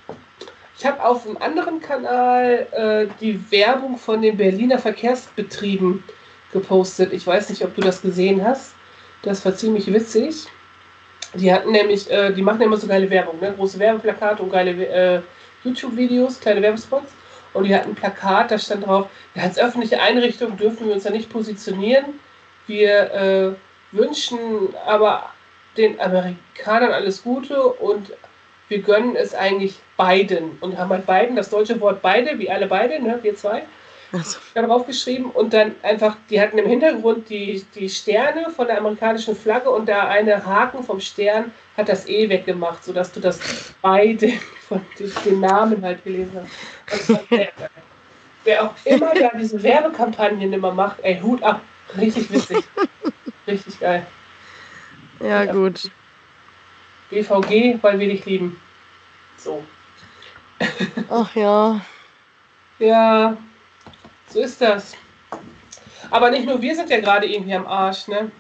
ich 0.82 0.88
habe 0.88 1.06
auf 1.06 1.28
einem 1.28 1.38
anderen 1.38 1.80
Kanal 1.80 2.66
äh, 2.72 3.14
die 3.22 3.40
Werbung 3.52 4.00
von 4.00 4.20
den 4.20 4.36
Berliner 4.36 4.80
Verkehrsbetrieben 4.80 6.04
gepostet. 6.52 7.14
Ich 7.14 7.28
weiß 7.28 7.52
nicht, 7.52 7.64
ob 7.64 7.76
du 7.76 7.82
das 7.82 8.02
gesehen 8.02 8.44
hast. 8.44 8.74
Das 9.22 9.46
war 9.46 9.56
ziemlich 9.56 9.94
witzig. 9.94 10.48
Die 11.36 11.54
hatten 11.54 11.72
nämlich, 11.72 12.10
äh, 12.10 12.34
die 12.34 12.42
machen 12.42 12.62
immer 12.62 12.78
so 12.78 12.88
geile 12.88 13.08
Werbung, 13.12 13.40
ne? 13.40 13.54
große 13.56 13.78
Werbeplakate 13.78 14.42
und 14.42 14.50
geile 14.50 14.72
äh, 14.88 15.22
YouTube-Videos, 15.64 16.40
kleine 16.40 16.64
Werbespots. 16.64 17.14
Und 17.54 17.66
die 17.66 17.76
hatten 17.76 17.92
ein 17.92 17.96
Plakat, 17.96 18.50
da 18.50 18.58
stand 18.58 18.88
drauf, 18.88 19.08
als 19.36 19.60
öffentliche 19.60 20.02
Einrichtung 20.02 20.58
dürfen 20.58 20.88
wir 20.88 20.96
uns 20.96 21.04
ja 21.04 21.12
nicht 21.12 21.30
positionieren. 21.30 22.20
Wir 22.66 23.14
äh, 23.14 23.96
wünschen 23.96 24.40
aber 24.88 25.30
den 25.78 26.02
Amerikanern 26.02 26.92
alles 26.92 27.22
Gute 27.22 27.62
und 27.62 28.14
wir 28.72 28.82
gönnen 28.82 29.18
es 29.18 29.36
eigentlich 29.36 29.76
beiden. 29.98 30.58
Und 30.62 30.78
haben 30.78 30.90
halt 30.90 31.06
beiden, 31.06 31.36
das 31.36 31.50
deutsche 31.50 31.80
Wort 31.82 32.02
beide, 32.02 32.40
wie 32.40 32.50
alle 32.50 32.68
beide, 32.68 33.02
ne, 33.04 33.20
wir 33.22 33.36
zwei, 33.36 33.64
also. 34.14 34.40
darauf 34.54 34.88
geschrieben. 34.88 35.30
Und 35.30 35.54
dann 35.54 35.76
einfach, 35.84 36.16
die 36.30 36.40
hatten 36.40 36.58
im 36.58 36.66
Hintergrund 36.66 37.30
die, 37.30 37.64
die 37.76 37.90
Sterne 37.90 38.50
von 38.50 38.68
der 38.68 38.78
amerikanischen 38.78 39.36
Flagge 39.36 39.70
und 39.70 39.90
da 39.90 40.08
eine 40.08 40.46
Haken 40.46 40.84
vom 40.84 41.02
Stern 41.02 41.52
hat 41.76 41.90
das 41.90 42.08
E 42.08 42.30
weggemacht, 42.30 42.84
sodass 42.84 43.12
du 43.12 43.20
das 43.20 43.40
beide 43.82 44.32
von 44.68 44.82
den 45.26 45.42
Namen 45.42 45.84
halt 45.84 46.04
gelesen 46.06 46.48
hast. 46.90 47.30
Geil. 47.30 47.52
Wer 48.44 48.66
auch 48.66 48.74
immer 48.86 49.14
da 49.14 49.32
diese 49.38 49.62
Werbekampagnen 49.62 50.52
immer 50.52 50.74
macht, 50.74 51.00
ey, 51.04 51.20
Hut 51.20 51.44
ab. 51.44 51.62
Richtig 51.98 52.32
witzig. 52.32 52.64
Richtig 53.48 53.80
geil. 53.80 54.08
Ja, 55.20 55.44
ja, 55.44 55.52
gut. 55.52 55.92
BVG, 57.12 57.78
weil 57.82 58.00
wir 58.00 58.08
dich 58.08 58.26
lieben. 58.26 58.60
So. 59.38 59.64
Ach 61.10 61.36
ja. 61.36 61.82
Ja, 62.80 63.38
so 64.28 64.40
ist 64.40 64.62
das. 64.62 64.96
Aber 66.10 66.32
nicht 66.32 66.46
nur 66.46 66.62
wir 66.62 66.76
sind 66.76 66.90
ja 66.90 67.00
gerade 67.00 67.28
irgendwie 67.28 67.54
am 67.54 67.68
Arsch, 67.68 68.08
ne? 68.08 68.32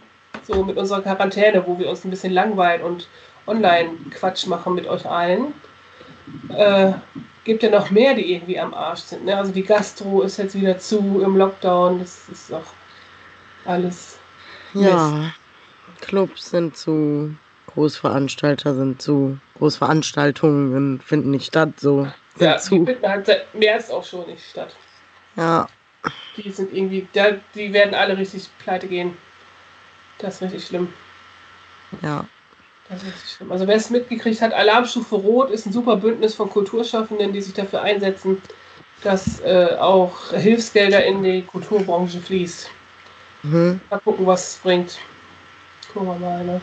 So 0.43 0.63
mit 0.63 0.77
unserer 0.77 1.01
Quarantäne, 1.01 1.65
wo 1.67 1.77
wir 1.77 1.89
uns 1.89 2.03
ein 2.03 2.09
bisschen 2.09 2.33
langweilen 2.33 2.81
und 2.81 3.07
Online-Quatsch 3.45 4.47
machen 4.47 4.75
mit 4.75 4.87
euch 4.87 5.05
allen. 5.05 5.53
Äh, 6.49 6.93
gibt 7.43 7.63
ja 7.63 7.69
noch 7.69 7.91
mehr, 7.91 8.13
die 8.13 8.33
irgendwie 8.33 8.59
am 8.59 8.73
Arsch 8.73 9.01
sind. 9.01 9.25
Ne? 9.25 9.35
Also 9.35 9.51
die 9.51 9.63
Gastro 9.63 10.21
ist 10.21 10.37
jetzt 10.37 10.55
wieder 10.55 10.77
zu 10.79 11.21
im 11.23 11.37
Lockdown. 11.37 11.99
Das 11.99 12.29
ist 12.29 12.53
auch 12.53 12.73
alles. 13.65 14.17
Ja. 14.73 15.09
Mist. 15.09 15.33
Clubs 16.01 16.49
sind 16.49 16.75
zu, 16.75 17.35
Großveranstalter 17.73 18.75
sind 18.75 19.01
zu, 19.01 19.37
Großveranstaltungen 19.57 21.01
finden 21.01 21.31
nicht 21.31 21.47
statt, 21.47 21.79
so. 21.79 22.07
Ja, 22.39 22.57
zu. 22.57 22.79
die 22.79 22.85
finden 22.85 23.07
halt 23.07 23.25
seit 23.25 23.53
März 23.53 23.89
auch 23.89 24.03
schon 24.03 24.27
nicht 24.27 24.43
statt. 24.49 24.75
Ja. 25.35 25.67
Die 26.35 26.49
sind 26.49 26.73
irgendwie, 26.73 27.07
die 27.55 27.73
werden 27.73 27.93
alle 27.93 28.17
richtig 28.17 28.49
pleite 28.59 28.87
gehen. 28.87 29.17
Das 30.17 30.35
ist 30.35 30.41
richtig 30.41 30.65
schlimm. 30.65 30.93
Ja. 32.01 32.25
Das 32.89 33.01
ist 33.01 33.07
richtig 33.07 33.31
schlimm. 33.31 33.51
Also 33.51 33.67
wer 33.67 33.75
es 33.75 33.89
mitgekriegt 33.89 34.41
hat, 34.41 34.53
Alarmstufe 34.53 35.15
Rot 35.15 35.49
ist 35.51 35.65
ein 35.65 35.73
super 35.73 35.97
Bündnis 35.97 36.35
von 36.35 36.49
Kulturschaffenden, 36.49 37.33
die 37.33 37.41
sich 37.41 37.53
dafür 37.53 37.81
einsetzen, 37.81 38.41
dass 39.03 39.39
äh, 39.41 39.75
auch 39.79 40.31
Hilfsgelder 40.31 41.03
in 41.05 41.23
die 41.23 41.43
Kulturbranche 41.43 42.19
fließt. 42.19 42.69
Mhm. 43.43 43.81
Mal 43.89 43.99
gucken, 43.99 44.25
was 44.25 44.49
es 44.49 44.57
bringt. 44.57 44.99
Gucken 45.93 46.09
wir 46.09 46.19
mal, 46.19 46.43
ne? 46.43 46.61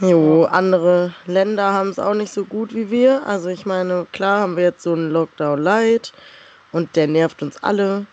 Jo, 0.00 0.44
andere 0.44 1.14
Länder 1.24 1.72
haben 1.72 1.88
es 1.88 1.98
auch 1.98 2.12
nicht 2.12 2.32
so 2.32 2.44
gut 2.44 2.74
wie 2.74 2.90
wir. 2.90 3.26
Also 3.26 3.48
ich 3.48 3.64
meine, 3.64 4.06
klar 4.12 4.40
haben 4.40 4.56
wir 4.56 4.64
jetzt 4.64 4.82
so 4.82 4.92
einen 4.92 5.10
Lockdown 5.10 5.62
Light 5.62 6.12
und 6.72 6.94
der 6.96 7.06
nervt 7.06 7.42
uns 7.42 7.62
alle. 7.62 8.06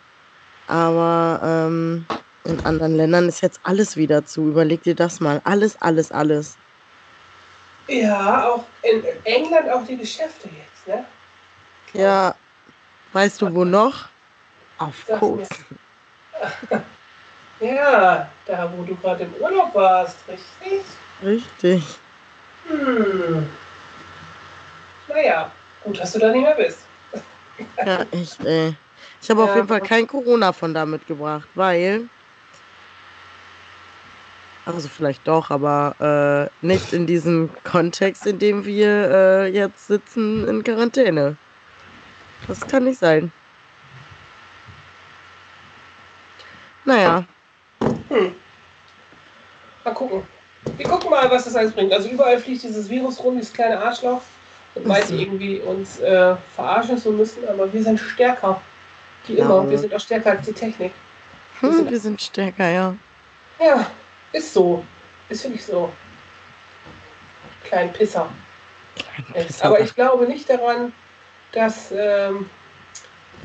Aber 0.67 1.41
ähm, 1.43 2.05
in 2.45 2.65
anderen 2.65 2.95
Ländern 2.95 3.27
ist 3.27 3.41
jetzt 3.41 3.59
alles 3.63 3.97
wieder 3.97 4.25
zu. 4.25 4.47
Überleg 4.47 4.83
dir 4.83 4.95
das 4.95 5.19
mal. 5.19 5.41
Alles, 5.43 5.81
alles, 5.81 6.11
alles. 6.11 6.57
Ja, 7.87 8.47
auch 8.47 8.63
in 8.83 9.03
England 9.25 9.69
auch 9.69 9.85
die 9.85 9.97
Geschäfte 9.97 10.47
jetzt, 10.47 10.87
ne? 10.87 11.05
Ja. 11.93 12.33
Weißt 13.11 13.41
du 13.41 13.53
wo 13.53 13.65
noch? 13.65 14.07
Auf 14.77 15.05
Kurs. 15.19 15.49
Ja, 17.59 18.27
da 18.45 18.73
wo 18.75 18.83
du 18.83 18.93
gerade 18.95 19.23
im 19.23 19.33
Urlaub 19.35 19.73
warst, 19.73 20.17
richtig? 20.27 20.83
Richtig. 21.23 21.83
Hm. 22.67 23.47
Naja, 25.07 25.51
gut, 25.83 25.99
dass 25.99 26.13
du 26.13 26.19
da 26.19 26.31
nicht 26.31 26.43
mehr 26.43 26.55
bist. 26.55 26.79
ja, 27.85 28.05
echt, 28.11 28.43
ey. 28.43 28.75
Ich 29.21 29.29
habe 29.29 29.41
ja. 29.41 29.49
auf 29.49 29.55
jeden 29.55 29.67
Fall 29.67 29.81
kein 29.81 30.07
Corona 30.07 30.53
von 30.53 30.73
da 30.73 30.85
mitgebracht, 30.85 31.47
weil. 31.55 32.07
Also 34.65 34.87
vielleicht 34.87 35.27
doch, 35.27 35.51
aber 35.51 36.49
äh, 36.61 36.65
nicht 36.65 36.93
in 36.93 37.05
diesem 37.05 37.49
Kontext, 37.63 38.25
in 38.25 38.39
dem 38.39 38.65
wir 38.65 39.11
äh, 39.11 39.47
jetzt 39.47 39.87
sitzen 39.87 40.47
in 40.47 40.63
Quarantäne. 40.63 41.35
Das 42.47 42.61
kann 42.61 42.85
nicht 42.85 42.99
sein. 42.99 43.31
Naja, 46.85 47.25
hm. 48.09 48.35
Mal 49.83 49.93
gucken. 49.93 50.23
Wir 50.77 50.87
gucken 50.87 51.09
mal, 51.09 51.29
was 51.29 51.45
das 51.45 51.55
alles 51.55 51.73
bringt. 51.73 51.93
Also 51.93 52.09
überall 52.09 52.39
fliegt 52.39 52.63
dieses 52.63 52.89
Virus 52.89 53.23
rum, 53.23 53.37
dieses 53.37 53.53
kleine 53.53 53.79
Arschloch 53.79 54.21
und 54.75 54.85
meint 54.85 55.09
irgendwie 55.11 55.59
uns 55.59 55.99
äh, 55.99 56.35
verarschen 56.55 56.97
zu 56.97 57.11
müssen, 57.11 57.47
aber 57.47 57.71
wir 57.71 57.83
sind 57.83 57.99
stärker. 57.99 58.61
Wie 59.27 59.35
immer. 59.35 59.63
Ja. 59.63 59.69
Wir 59.69 59.77
sind 59.79 59.93
auch 59.93 59.99
stärker 59.99 60.31
als 60.31 60.45
die 60.45 60.53
Technik. 60.53 60.91
Wir, 61.59 61.69
hm, 61.69 61.75
sind, 61.77 61.91
wir 61.91 61.99
sind 61.99 62.21
stärker, 62.21 62.69
ja. 62.69 62.95
Ja, 63.59 63.87
ist 64.31 64.53
so. 64.53 64.83
Ist 65.29 65.43
wirklich 65.43 65.65
so. 65.65 65.91
Klein 67.63 67.93
Pisser. 67.93 68.29
Klein 68.95 69.45
Pisser. 69.45 69.65
Aber 69.65 69.79
ich 69.79 69.95
glaube 69.95 70.25
nicht 70.25 70.49
daran, 70.49 70.91
dass 71.53 71.91
ähm, 71.91 72.49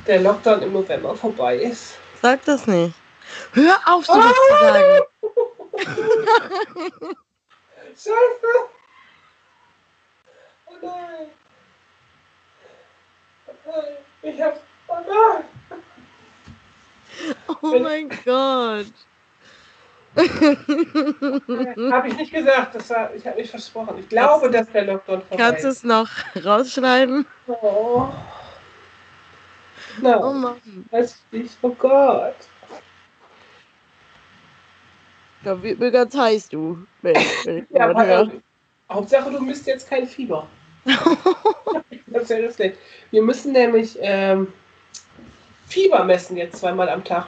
der 0.07 0.21
Lockdown 0.23 0.63
im 0.63 0.73
November 0.73 1.15
vorbei 1.15 1.57
ist. 1.57 1.95
Sag 2.21 2.45
das 2.45 2.67
nicht. 2.67 2.95
Hör 3.53 3.77
auf, 3.87 4.07
so 4.07 4.15
was 4.15 4.33
zu 4.33 4.65
sagen. 4.65 5.03
Scheiße. 7.95 8.53
Oh 10.67 10.75
nein. 10.83 11.31
Oh 13.47 13.53
nein. 13.67 13.97
Ich 14.23 14.41
hab's. 14.43 14.61
Oh 14.89 14.97
nein. 15.07 15.45
Oh 17.63 17.79
mein 17.81 18.09
Gott. 18.25 18.93
habe 20.17 22.09
ich 22.09 22.17
nicht 22.17 22.33
gesagt, 22.33 22.75
das 22.75 22.91
war, 22.91 23.15
ich 23.15 23.27
habe 23.27 23.37
nicht 23.37 23.51
versprochen. 23.51 23.99
Ich 23.99 24.09
glaube, 24.09 24.51
dass 24.51 24.71
der 24.73 24.85
Lockdown 24.85 25.23
vorbei 25.23 25.37
Kannst 25.37 25.65
du 25.65 25.69
es 25.69 25.85
noch 25.85 26.09
rausschneiden? 26.45 27.27
Oh. 27.47 28.09
No. 30.01 30.31
Oh 30.31 30.33
Mann. 30.33 30.61
Weiß 30.91 31.23
ich 31.31 31.41
nicht. 31.43 31.59
Oh 31.63 31.71
Gott. 31.71 32.37
Da 35.45 35.63
wird 35.63 35.79
mir 35.79 35.91
ganz 35.91 36.17
heiß, 36.17 36.49
du. 36.49 36.79
Wenn, 37.03 37.15
wenn 37.45 37.67
ja, 37.71 37.91
aber, 37.91 38.09
äh, 38.09 38.29
Hauptsache, 38.91 39.31
du 39.31 39.41
misst 39.41 39.67
jetzt 39.67 39.89
kein 39.89 40.07
Fieber. 40.07 40.47
das 42.07 42.29
wäre 42.29 42.53
schlecht. 42.53 42.79
Wir 43.11 43.23
müssen 43.23 43.53
nämlich 43.53 43.97
ähm, 44.01 44.53
Fieber 45.69 46.05
messen 46.05 46.37
jetzt 46.37 46.61
zweimal 46.61 46.89
am 46.89 47.05
Tag. 47.05 47.27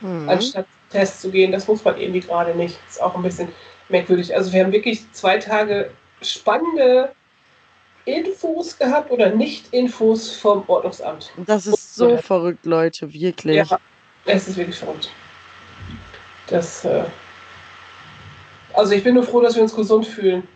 Mhm. 0.00 0.28
Anstatt 0.28 0.66
Test 0.90 1.20
zu 1.20 1.30
gehen. 1.30 1.52
Das 1.52 1.66
muss 1.66 1.84
man 1.84 1.98
irgendwie 1.98 2.20
gerade 2.20 2.54
nicht. 2.54 2.78
Ist 2.88 3.02
auch 3.02 3.14
ein 3.14 3.22
bisschen 3.22 3.48
merkwürdig. 3.88 4.34
Also 4.34 4.52
wir 4.52 4.64
haben 4.64 4.72
wirklich 4.72 5.10
zwei 5.12 5.38
Tage 5.38 5.90
spannende 6.22 7.12
Infos 8.04 8.78
gehabt 8.78 9.10
oder 9.10 9.30
Nicht-Infos 9.30 10.36
vom 10.36 10.64
Ordnungsamt. 10.66 11.30
Das 11.46 11.66
ist 11.66 11.94
so 11.94 12.16
verrückt, 12.16 12.64
Leute, 12.64 13.12
wirklich. 13.12 13.56
Ja, 13.56 13.78
es 14.24 14.48
ist 14.48 14.56
wirklich 14.56 14.78
verrückt. 14.78 15.10
Das, 16.50 16.84
äh 16.84 17.04
also 18.74 18.92
ich 18.92 19.02
bin 19.02 19.14
nur 19.14 19.24
froh, 19.24 19.40
dass 19.40 19.56
wir 19.56 19.62
uns 19.62 19.74
gesund 19.74 20.06
fühlen. 20.06 20.46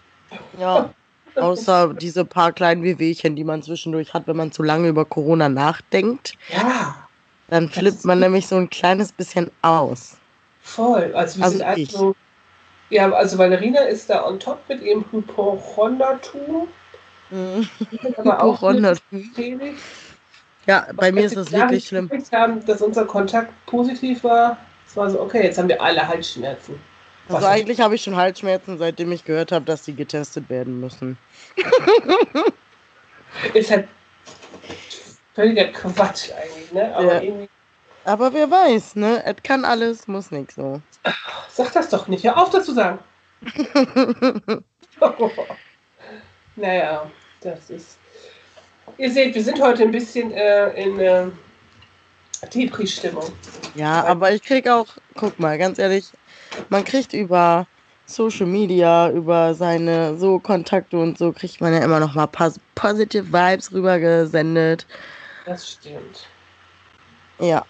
Ja, 0.59 0.91
außer 1.35 1.95
diese 1.95 2.25
paar 2.25 2.53
kleinen 2.53 2.83
Wehwehchen, 2.83 3.37
die 3.37 3.45
man 3.45 3.63
zwischendurch 3.63 4.15
hat, 4.15 4.27
wenn 4.27 4.37
man 4.37 4.53
zu 4.53 4.63
lange 4.63 4.89
über 4.89 5.05
Corona 5.05 5.49
nachdenkt. 5.49 6.35
Ja. 6.49 6.97
Dann 7.49 7.69
flippt 7.69 8.05
man 8.05 8.21
nämlich 8.21 8.47
so 8.47 8.57
ein 8.57 8.71
kleines 8.71 9.13
bisschen 9.13 9.51
aus. 9.61 10.17
Voll. 10.63 11.13
Also 11.15 11.39
wir 11.39 11.45
also 11.45 11.59
sind 11.59 11.77
ich. 11.77 11.95
also. 11.95 12.15
Ja, 12.91 13.11
also 13.11 13.39
Valerina 13.39 13.81
ist 13.81 14.09
da 14.09 14.27
on 14.27 14.39
top 14.39 14.59
mit 14.69 14.83
ihrem 14.83 15.05
Hypochondertum. 15.11 16.69
Mhm. 17.31 17.69
Hypochondertum. 17.91 19.33
Ja, 20.67 20.87
bei 20.95 21.11
mir 21.11 21.25
ist 21.25 21.37
das 21.37 21.51
wirklich 21.51 21.89
schlimm. 21.89 22.11
Haben, 22.31 22.65
dass 22.67 22.83
unser 22.83 23.05
Kontakt 23.05 23.53
positiv 23.67 24.23
war, 24.23 24.59
es 24.93 24.97
war 24.99 25.09
so, 25.09 25.23
okay, 25.23 25.43
jetzt 25.45 25.57
haben 25.57 25.71
wir 25.71 25.81
alle 25.81 26.07
Halsschmerzen. 26.07 26.79
Also 27.27 27.47
eigentlich 27.47 27.81
habe 27.81 27.95
ich 27.95 28.03
schon 28.03 28.15
Halsschmerzen, 28.15 28.77
seitdem 28.77 29.11
ich 29.11 29.25
gehört 29.25 29.51
habe, 29.51 29.65
dass 29.65 29.87
sie 29.87 29.95
getestet 29.95 30.51
werden 30.51 30.81
müssen. 30.81 31.17
Ist 33.55 33.71
halt 33.71 33.89
völliger 35.35 35.65
Quatsch 35.69 36.29
eigentlich, 36.33 36.73
ne? 36.73 36.95
Aber, 36.95 37.23
ja. 37.23 37.33
Aber 38.05 38.35
wer 38.35 38.51
weiß, 38.51 38.97
ne? 38.97 39.23
Es 39.25 39.37
kann 39.43 39.65
alles, 39.65 40.07
muss 40.09 40.31
nichts 40.31 40.57
so. 40.57 40.83
Sag 41.49 41.73
das 41.73 41.89
doch 41.89 42.07
nicht, 42.09 42.25
hör 42.25 42.37
auf 42.37 42.51
dazu 42.51 42.75
sagen. 42.75 42.99
Naja, 46.55 47.11
das 47.41 47.71
ist. 47.71 47.99
Ihr 48.99 49.11
seht, 49.11 49.35
wir 49.35 49.43
sind 49.43 49.59
heute 49.61 49.85
ein 49.85 49.91
bisschen 49.91 50.33
äh, 50.33 50.69
in 50.75 51.01
äh, 51.01 51.25
Depri-Stimmung. 52.49 53.25
Ja, 53.75 54.05
aber 54.05 54.33
ich 54.33 54.43
krieg 54.43 54.69
auch, 54.69 54.87
guck 55.17 55.39
mal, 55.39 55.59
ganz 55.59 55.79
ehrlich, 55.79 56.11
man 56.69 56.85
kriegt 56.85 57.13
über 57.13 57.67
Social 58.07 58.47
Media, 58.47 59.11
über 59.11 59.55
seine 59.55 60.17
so 60.19 60.39
Kontakte 60.39 60.99
und 60.99 61.19
so, 61.19 61.33
kriegt 61.33 61.61
man 61.61 61.73
ja 61.73 61.81
immer 61.81 62.01
noch 62.01 62.15
mal 62.15 62.27
pos 62.27 62.59
positive 62.75 63.33
Vibes 63.33 63.73
rübergesendet. 63.73 64.87
Das 65.47 65.73
stimmt. 65.73 66.29
Ja. 67.41 67.65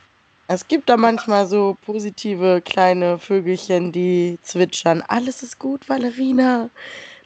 Es 0.49 0.67
gibt 0.69 0.88
da 0.91 0.97
manchmal 0.97 1.47
so 1.47 1.79
positive 1.81 2.61
kleine 2.62 3.19
Vögelchen, 3.19 3.91
die 3.93 4.38
zwitschern. 4.43 5.02
Alles 5.07 5.43
ist 5.43 5.59
gut, 5.59 5.88
Valerina. 5.88 6.69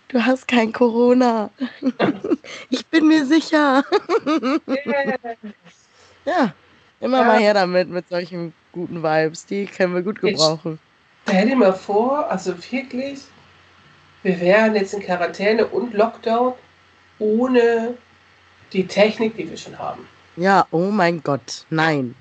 Du 0.09 0.25
hast 0.25 0.47
kein 0.47 0.73
Corona. 0.73 1.51
ich 2.71 2.87
bin 2.87 3.09
mir 3.09 3.27
sicher. 3.27 3.83
ja, 6.25 6.55
immer 7.01 7.19
Ja. 7.21 7.25
mal 7.25 7.39
her 7.39 7.55
damit, 7.55 7.89
mit 7.89 8.09
solchen 8.09 8.53
guten 8.73 9.03
Vibes. 9.03 9.47
Die 9.47 9.67
können 9.67 9.95
wir 9.95 10.03
gut 10.03 10.23
Jetzt- 10.23 10.39
gebrauchen. 10.39 10.79
Stell 11.29 11.49
dir 11.49 11.57
mal 11.57 11.73
vor, 11.73 12.31
also 12.31 12.55
wirklich, 12.71 13.21
wir 14.23 14.41
wären 14.41 14.75
jetzt 14.77 14.95
in 14.95 15.01
Quarantäne 15.01 15.67
und 15.67 15.93
Lockdown 15.93 16.55
ohne 17.19 17.95
die 18.73 18.87
Technik, 18.87 19.37
die 19.37 19.49
wir 19.51 19.57
schon 19.57 19.77
haben. 19.79 20.07
Ja, 20.37 20.67
oh 20.71 20.91
mein 20.91 21.23
Gott, 21.23 21.65
nein. 21.71 22.15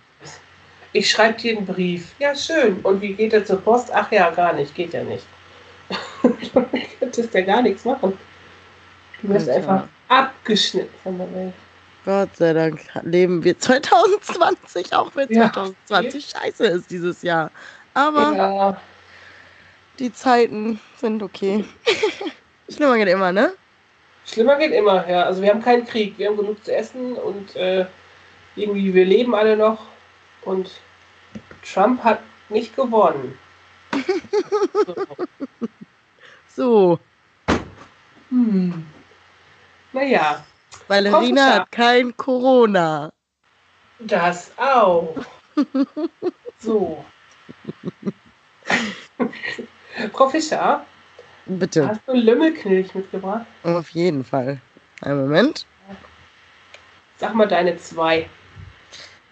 Ich 0.93 1.11
schreibe 1.11 1.39
dir 1.39 1.57
einen 1.57 1.65
Brief. 1.65 2.15
Ja, 2.19 2.33
schön. 2.33 2.79
Und 2.81 3.01
wie 3.01 3.13
geht 3.13 3.33
er 3.33 3.43
zur 3.45 3.59
Post? 3.61 3.91
Ach 3.93 4.09
ja, 4.11 4.29
gar 4.31 4.53
nicht. 4.53 4.73
Geht 4.73 4.93
ja 4.93 5.03
nicht. 5.03 5.25
du 6.23 6.65
könntest 6.99 7.33
ja 7.33 7.41
gar 7.41 7.61
nichts 7.61 7.83
machen. 7.83 8.17
Du 9.21 9.29
wirst 9.29 9.47
Ja. 9.47 9.55
einfach 9.55 9.83
abgeschnitten 10.07 10.93
von 11.03 11.17
der 11.17 11.31
Welt. 11.33 11.53
Gott 12.05 12.35
sei 12.37 12.53
Dank 12.53 12.79
leben 13.01 13.43
wir 13.43 13.57
2020, 13.57 14.93
auch 14.93 15.15
wenn 15.15 15.27
Ja. 15.31 15.51
2020 15.51 16.25
scheiße 16.27 16.65
ist 16.67 16.91
dieses 16.91 17.21
Jahr. 17.23 17.51
Aber 17.95 18.35
Ja, 18.35 18.81
die 19.99 20.13
Zeiten 20.13 20.79
sind 20.97 21.23
okay. 21.23 21.65
Schlimmer 22.69 22.97
geht 22.97 23.07
immer, 23.07 23.31
ne? 23.31 23.53
schlimmer 24.25 24.57
geht 24.57 24.71
immer, 24.73 25.07
ja. 25.09 25.23
Also 25.23 25.41
wir 25.41 25.49
haben 25.49 25.61
keinen 25.61 25.85
Krieg. 25.85 26.17
Wir 26.17 26.27
haben 26.29 26.37
genug 26.37 26.63
zu 26.63 26.75
essen 26.75 27.13
und 27.15 27.55
äh, 27.55 27.85
irgendwie, 28.55 28.93
wir 28.93 29.05
leben 29.05 29.33
alle 29.35 29.57
noch. 29.57 29.85
Und 30.43 30.69
Trump 31.63 32.03
hat 32.03 32.19
nicht 32.49 32.75
gewonnen. 32.75 33.37
so. 33.93 34.95
So, 36.55 36.99
Hm. 38.29 38.85
Naja, 39.93 40.43
Valerina 40.87 41.53
hat 41.55 41.71
kein 41.71 42.15
Corona. 42.17 43.11
das 43.99 44.51
auch. 44.57 45.15
So. 46.59 47.03
Frau 50.13 50.29
Fischer, 50.29 50.85
Bitte, 51.45 51.87
hast 51.87 52.01
du 52.07 52.13
Lümmelknilch 52.13 52.93
mitgebracht? 52.95 53.45
auf 53.63 53.89
jeden 53.89 54.23
Fall. 54.23 54.59
Einen 55.01 55.21
Moment. 55.21 55.65
Sag 57.17 57.33
mal 57.35 57.47
deine 57.47 57.77
zwei. 57.77 58.27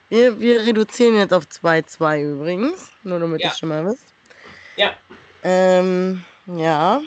Wir, 0.09 0.39
wir 0.39 0.61
reduzieren 0.61 1.17
jetzt 1.17 1.33
auf 1.33 1.45
2-2 1.45 2.21
übrigens, 2.33 2.91
nur 3.03 3.19
damit 3.19 3.41
Ja. 3.41 3.49
ihr 3.49 3.55
schon 3.55 3.69
mal 3.69 3.85
wisst. 3.85 4.13
Ja. 4.77 4.93
Ähm, 5.43 6.23
ja. 6.45 7.01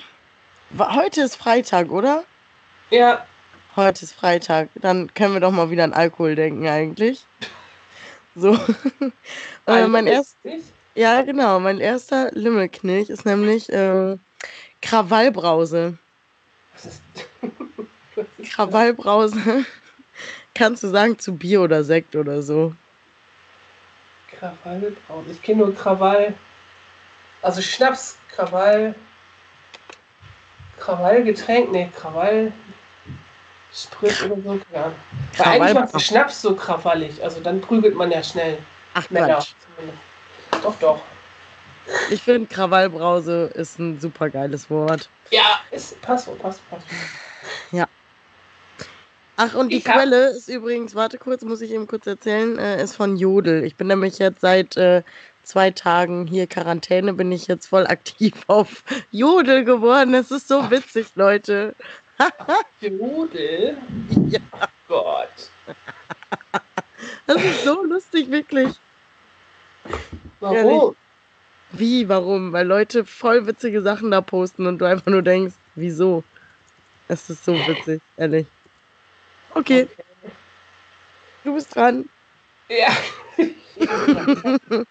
Heute 0.79 1.23
ist 1.23 1.37
Freitag, 1.37 1.91
oder? 1.91 2.25
Ja, 2.91 3.25
Heute 3.77 4.05
ist 4.05 4.15
Freitag. 4.15 4.71
Dann 4.77 5.13
können 5.13 5.35
wir 5.35 5.41
doch 5.41 5.51
mal 5.51 5.71
wieder 5.71 5.85
an 5.85 5.93
Alkohol 5.93 6.35
denken 6.35 6.67
eigentlich. 6.67 7.27
So. 8.35 8.55
äh, 9.67 9.87
mein 9.87 10.07
erst, 10.07 10.37
ja, 10.95 11.21
genau. 11.21 11.61
Mein 11.61 11.79
erster 11.79 12.31
Limmelknilch 12.33 13.11
ist 13.11 13.27
nämlich 13.27 13.71
äh, 13.71 14.17
Krawallbrause. 14.81 15.99
Krawallbrause. 18.51 19.67
Kannst 20.55 20.83
du 20.83 20.89
sagen 20.89 21.19
zu 21.19 21.37
Bier 21.37 21.61
oder 21.61 21.85
Sekt 21.85 22.17
oder 22.17 22.41
so? 22.41 22.75
Krawallbraun. 24.31 25.31
Ich 25.31 25.43
kenne 25.43 25.65
nur 25.65 25.75
Krawall. 25.75 26.33
Also 27.43 27.61
Schnaps, 27.61 28.17
Krawall. 28.35 28.95
Krawallgetränk, 30.79 31.73
nee, 31.73 31.91
Krawall. 31.95 32.53
Sprit 33.77 34.23
oder 34.25 34.37
so, 34.43 34.59
keine 34.73 34.85
Ahnung. 34.85 34.97
Weil 35.37 35.47
eigentlich 35.47 35.75
macht 35.75 35.95
der. 35.95 35.99
Schnaps 36.01 36.41
so 36.43 36.55
krawallig. 36.55 37.23
Also 37.23 37.41
dann 37.41 37.61
prügelt 37.61 37.95
man 37.95 38.11
ja 38.11 38.23
schnell. 38.23 38.59
Ach 38.95 39.09
Männer. 39.11 39.45
Doch, 40.63 40.75
doch. 40.81 41.01
Ich 42.11 42.23
finde 42.23 42.49
Krawallbrause 42.53 43.51
ist 43.55 43.79
ein 43.79 44.01
super 44.01 44.31
geiles 44.31 44.71
Wort. 44.71 45.09
Ja, 45.31 45.61
ist, 45.71 46.01
passt, 46.03 46.27
passt, 46.41 46.61
passt. 46.71 46.87
Ach, 49.39 49.55
und 49.55 49.69
die 49.69 49.77
Ich 49.77 49.87
hab- 49.87 49.97
Quelle 49.97 50.31
ist 50.31 50.49
übrigens, 50.49 50.95
warte 50.95 51.19
kurz, 51.19 51.43
muss 51.43 51.61
ich 51.61 51.71
eben 51.71 51.87
kurz 51.87 52.07
erzählen, 52.07 52.59
äh, 52.59 52.83
ist 52.83 52.97
von 52.97 53.17
Jodel. 53.19 53.65
Ich 53.65 53.77
bin 53.77 53.87
nämlich 53.87 54.19
jetzt 54.19 54.41
seit 54.41 54.79
äh, 54.79 55.03
zwei 55.43 55.71
Tagen 55.71 56.27
hier 56.27 56.47
Quarantäne, 56.47 57.13
bin 57.13 57.31
ich 57.31 57.47
jetzt 57.47 57.67
voll 57.67 57.87
aktiv 57.87 58.33
auf 58.47 58.83
Jodel 59.11 59.65
geworden. 59.65 60.15
Es 60.15 60.31
ist 60.31 60.49
so 60.49 60.71
witzig, 60.71 61.09
Leute. 61.17 61.75
Jodel? 62.81 63.77
Ja. 64.29 64.41
Gott. 64.89 65.51
Das 67.27 67.43
ist 67.43 67.65
so 67.65 67.83
lustig, 67.83 68.31
wirklich. 68.31 68.75
Warum? 70.41 70.97
Wie, 71.73 72.09
warum? 72.09 72.53
Weil 72.53 72.67
Leute 72.67 73.05
voll 73.05 73.47
witzige 73.47 73.83
Sachen 73.83 74.11
da 74.11 74.21
posten 74.21 74.67
und 74.67 74.79
du 74.79 74.85
einfach 74.85 75.07
nur 75.07 75.23
denkst, 75.23 75.55
wieso? 75.75 76.23
Es 77.09 77.29
ist 77.31 77.45
so 77.45 77.55
witzig, 77.55 78.01
ehrlich. 78.17 78.47
Okay, 79.55 79.89
du 81.45 81.55
bist 81.55 81.75
dran. 81.75 82.09
Ja. 82.69 82.95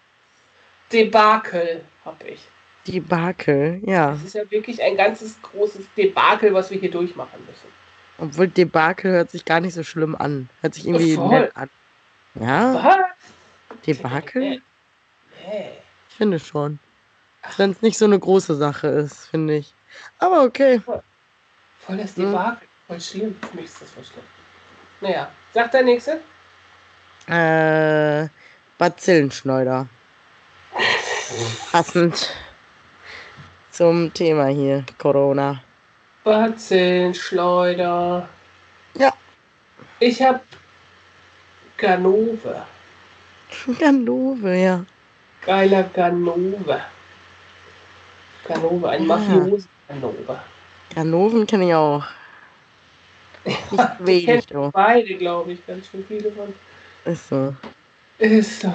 Debakel 0.92 1.84
hab 2.04 2.24
ich. 2.24 2.40
Debakel, 2.86 3.80
ja. 3.84 4.12
Es 4.14 4.24
ist 4.24 4.34
ja 4.34 4.50
wirklich 4.50 4.82
ein 4.82 4.96
ganzes 4.96 5.40
großes 5.42 5.86
Debakel, 5.96 6.54
was 6.54 6.70
wir 6.70 6.78
hier 6.78 6.90
durchmachen 6.90 7.44
müssen. 7.46 7.68
Obwohl 8.18 8.48
Debakel 8.48 9.12
hört 9.12 9.30
sich 9.30 9.44
gar 9.44 9.60
nicht 9.60 9.74
so 9.74 9.82
schlimm 9.82 10.14
an. 10.16 10.48
Hört 10.62 10.74
sich 10.74 10.86
irgendwie 10.86 11.14
Voll. 11.16 11.28
nett 11.40 11.56
an. 11.56 11.70
Ja, 12.34 12.74
Was? 12.74 12.96
Debakel? 13.86 14.62
Hey. 15.42 15.72
Ich 16.10 16.16
finde 16.16 16.38
schon. 16.38 16.78
Wenn 17.56 17.70
es 17.72 17.82
nicht 17.82 17.98
so 17.98 18.04
eine 18.06 18.18
große 18.18 18.54
Sache 18.56 18.88
ist, 18.88 19.26
finde 19.26 19.56
ich. 19.56 19.72
Aber 20.18 20.42
okay. 20.44 20.80
Voll 20.80 21.02
das 21.96 22.16
Hm. 22.16 22.26
Debakel. 22.26 22.68
Voll 22.86 23.00
schlimm. 23.00 23.36
Für 23.50 23.56
mich 23.56 23.64
ist 23.66 23.82
das 23.82 23.90
voll 23.90 24.04
schlimm. 24.04 24.24
Naja, 25.00 25.30
sagt 25.52 25.74
der 25.74 25.82
Nächste. 25.82 26.20
Äh, 27.26 28.28
Bazillenschneuder. 28.78 29.88
Passend 31.72 32.32
zum 33.76 34.12
Thema 34.14 34.46
hier, 34.46 34.84
Corona. 34.96 35.60
Bazillenschleuder. 36.24 38.26
Ja. 38.98 39.12
Ich 40.00 40.22
hab 40.22 40.42
Ganove. 41.76 42.62
Ganove, 43.78 44.56
ja. 44.56 44.82
Geiler 45.44 45.82
Ganove. 45.94 46.80
Ganove, 48.48 48.88
ein 48.88 49.02
Ja. 49.02 49.06
Mafioso 49.06 49.68
Ganove. 49.88 50.40
Ganoven 50.94 51.46
kenne 51.46 51.66
ich 51.68 51.74
auch. 51.74 52.02
Nicht 53.44 53.60
wenig, 54.00 54.46
du. 54.46 54.70
beide, 54.72 55.14
glaube 55.16 55.52
ich, 55.52 55.66
ganz 55.66 55.86
schön 55.88 56.02
viele 56.08 56.32
von. 56.32 56.54
Ist 57.04 57.28
so. 57.28 57.54
Ist 58.18 58.62
so. 58.62 58.72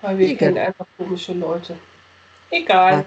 Weil 0.00 0.16
wir 0.18 0.26
Egal. 0.28 0.36
kennen 0.38 0.58
einfach 0.58 0.86
komische 0.96 1.34
Leute. 1.34 1.76
Egal. 2.50 3.04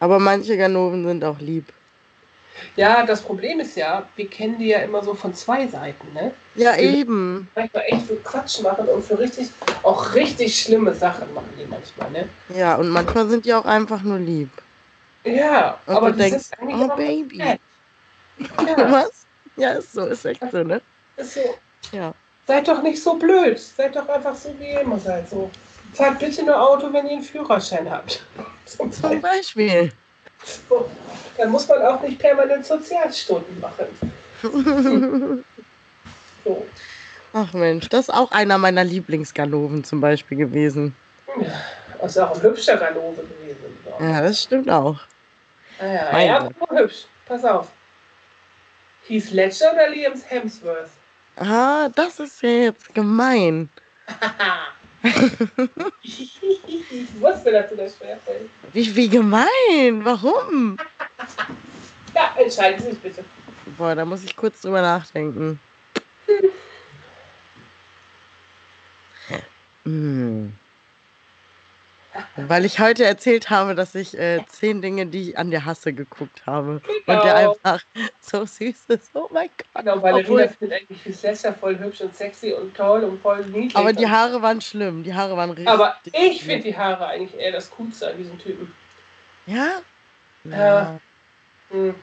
Aber 0.00 0.18
manche 0.18 0.56
Ganoven 0.56 1.06
sind 1.06 1.24
auch 1.24 1.38
lieb. 1.38 1.72
Ja, 2.76 3.04
das 3.04 3.20
Problem 3.20 3.60
ist 3.60 3.76
ja, 3.76 4.08
wir 4.16 4.28
kennen 4.28 4.58
die 4.58 4.68
ja 4.68 4.78
immer 4.80 5.02
so 5.02 5.14
von 5.14 5.34
zwei 5.34 5.66
Seiten, 5.66 6.12
ne? 6.12 6.32
Ja, 6.54 6.76
eben. 6.76 7.48
Manchmal 7.54 7.84
echt 7.86 8.06
für 8.06 8.16
Quatsch 8.16 8.60
machen 8.60 8.86
und 8.86 9.04
für 9.04 9.18
richtig, 9.18 9.48
auch 9.82 10.14
richtig 10.14 10.60
schlimme 10.60 10.94
Sachen 10.94 11.32
machen 11.34 11.52
die 11.58 11.66
manchmal, 11.66 12.10
ne? 12.10 12.28
Ja, 12.54 12.76
und 12.76 12.90
manchmal 12.90 13.28
sind 13.28 13.44
die 13.44 13.54
auch 13.54 13.64
einfach 13.64 14.02
nur 14.02 14.18
lieb. 14.18 14.50
Ja, 15.24 15.78
Und 15.86 15.96
aber 15.96 16.10
du 16.10 16.12
die 16.16 16.30
denkst, 16.30 16.50
oh 16.60 16.88
Baby. 16.96 17.38
Ja, 18.66 18.90
Was? 18.90 19.26
Ja, 19.56 19.70
ist 19.70 19.92
so, 19.92 20.06
ist 20.06 20.24
echt 20.24 20.42
so, 20.50 20.64
ne? 20.64 20.80
ist 21.16 21.34
so. 21.34 21.40
Ja. 21.92 22.12
Seid 22.46 22.68
doch 22.68 22.82
nicht 22.82 23.02
so 23.02 23.14
blöd. 23.14 23.58
Seid 23.58 23.94
doch 23.96 24.08
einfach 24.08 24.34
so, 24.34 24.54
wie 24.58 24.72
ihr 24.72 24.80
immer 24.80 24.98
seid. 24.98 25.28
So. 25.30 25.50
Fahrt 25.94 26.18
bitte 26.18 26.44
nur 26.44 26.60
Auto, 26.60 26.92
wenn 26.92 27.06
ihr 27.06 27.12
einen 27.12 27.22
Führerschein 27.22 27.90
habt. 27.90 28.24
Zum 28.66 28.90
Zum 28.92 29.20
Beispiel. 29.20 29.92
So. 30.68 30.90
Dann 31.36 31.50
muss 31.50 31.66
man 31.68 31.82
auch 31.82 32.00
nicht 32.02 32.18
permanent 32.18 32.64
Sozialstunden 32.66 33.60
machen. 33.60 33.86
So. 36.44 36.66
Ach 37.32 37.52
Mensch, 37.52 37.88
das 37.88 38.08
ist 38.08 38.14
auch 38.14 38.30
einer 38.30 38.58
meiner 38.58 38.84
Lieblingsganoven 38.84 39.82
zum 39.82 40.00
Beispiel 40.00 40.38
gewesen. 40.38 40.94
Das 42.00 42.12
ist 42.12 42.18
auch 42.18 42.34
ein 42.34 42.42
hübscher 42.42 42.76
Ganove 42.76 43.22
gewesen. 43.22 43.76
Ja, 43.98 44.20
das 44.20 44.42
stimmt 44.42 44.70
auch. 44.70 45.00
Ah, 45.80 45.86
ja, 45.86 46.08
Mein 46.12 46.26
ja, 46.28 46.48
hübsch. 46.70 47.06
Pass 47.26 47.44
auf. 47.44 47.68
Heath 49.06 49.30
Ledger 49.30 49.72
oder 49.72 49.88
Liam 49.88 50.14
Hemsworth? 50.28 50.90
Ah, 51.36 51.88
das 51.94 52.20
ist 52.20 52.42
ja 52.42 52.50
jetzt 52.50 52.94
gemein. 52.94 53.68
ich 56.02 56.40
wusste, 57.20 57.52
dass 57.52 57.70
du 57.70 57.76
das 57.76 57.96
schwerfällt. 57.96 58.48
Wie, 58.72 58.96
wie 58.96 59.08
gemein? 59.08 60.04
Warum? 60.04 60.78
Ja, 62.14 62.34
entscheiden 62.38 62.80
Sie 62.80 62.90
sich 62.90 62.98
bitte. 63.00 63.24
Boah, 63.76 63.94
da 63.94 64.04
muss 64.04 64.24
ich 64.24 64.34
kurz 64.36 64.60
drüber 64.60 64.82
nachdenken. 64.82 65.60
Hm. 69.86 70.54
Weil 72.36 72.64
ich 72.64 72.78
heute 72.80 73.04
erzählt 73.04 73.50
habe, 73.50 73.74
dass 73.74 73.94
ich 73.94 74.16
äh, 74.18 74.44
zehn 74.48 74.82
Dinge, 74.82 75.06
die 75.06 75.30
ich 75.30 75.38
an 75.38 75.50
dir 75.50 75.64
hasse, 75.64 75.92
geguckt 75.92 76.46
habe. 76.46 76.80
Und 77.06 77.06
der 77.06 77.16
Genau. 77.16 77.50
einfach 77.62 77.80
so 78.20 78.44
süß 78.44 78.84
ist. 78.88 79.10
Oh 79.14 79.28
mein 79.32 79.48
Gott. 79.48 79.66
Genau, 79.84 79.98
Ballerina 79.98 80.44
Obwohl- 80.44 80.48
findet 80.48 80.80
eigentlich 80.80 81.04
Heath 81.04 81.22
Ledger 81.22 81.52
voll 81.54 81.78
hübsch 81.78 82.00
und 82.02 82.14
sexy 82.14 82.52
und 82.52 82.76
toll 82.76 83.04
und 83.04 83.20
voll 83.20 83.44
niedlich. 83.46 83.76
Aber 83.76 83.92
die 83.92 84.08
Haare 84.08 84.40
waren 84.42 84.60
schlimm. 84.60 85.02
Die 85.02 85.14
Haare 85.14 85.36
waren 85.36 85.50
richtig. 85.50 85.68
aber 85.68 85.96
ich 86.12 86.44
finde 86.44 86.64
die 86.64 86.76
Haare 86.76 87.06
eigentlich 87.06 87.38
eher 87.40 87.52
das 87.52 87.70
Coolste 87.70 88.08
an 88.10 88.16
diesem 88.18 88.38
Typen. 88.38 88.72
Ja? 89.46 89.80
Ja. 90.44 91.00
Hm. 91.70 91.94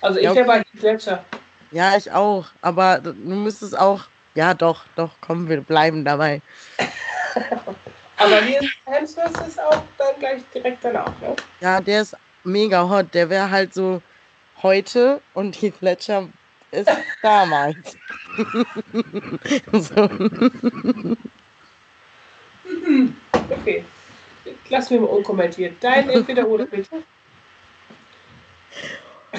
Also 0.00 0.18
ich 0.18 0.24
Ja, 0.24 0.34
wäre 0.34 0.46
bei 0.46 0.62
Ledger. 0.80 1.24
Ja, 1.70 1.96
ich 1.96 2.10
auch. 2.12 2.46
Aber 2.62 2.98
du 2.98 3.12
müsstest 3.14 3.78
auch. 3.78 4.04
Ja, 4.34 4.52
doch, 4.52 4.84
doch, 4.96 5.12
komm, 5.20 5.48
wir 5.48 5.60
bleiben 5.60 6.04
dabei. 6.04 6.42
Aber 8.16 8.40
Liam 8.40 8.64
Hemsworth 8.86 9.46
ist 9.46 9.60
auch 9.60 9.82
dann 9.98 10.18
gleich 10.18 10.42
direkt 10.52 10.84
danach. 10.84 11.20
Ne? 11.20 11.34
Ja, 11.60 11.80
der 11.80 12.02
ist 12.02 12.16
mega 12.44 12.88
hot. 12.88 13.14
Der 13.14 13.30
wäre 13.30 13.50
halt 13.50 13.74
so 13.74 14.02
heute 14.62 15.22
und 15.32 15.60
Heath 15.60 15.80
Ledger 15.80 16.28
ist 16.70 16.90
damals. 17.22 17.98
so. 19.72 20.08
Okay. 23.50 23.84
Lass 24.68 24.90
mir 24.90 25.00
mal 25.00 25.06
unkommentiert. 25.06 25.74
Dein 25.80 26.08
entweder 26.10 26.46
oder 26.46 26.66
bitte. 26.66 27.02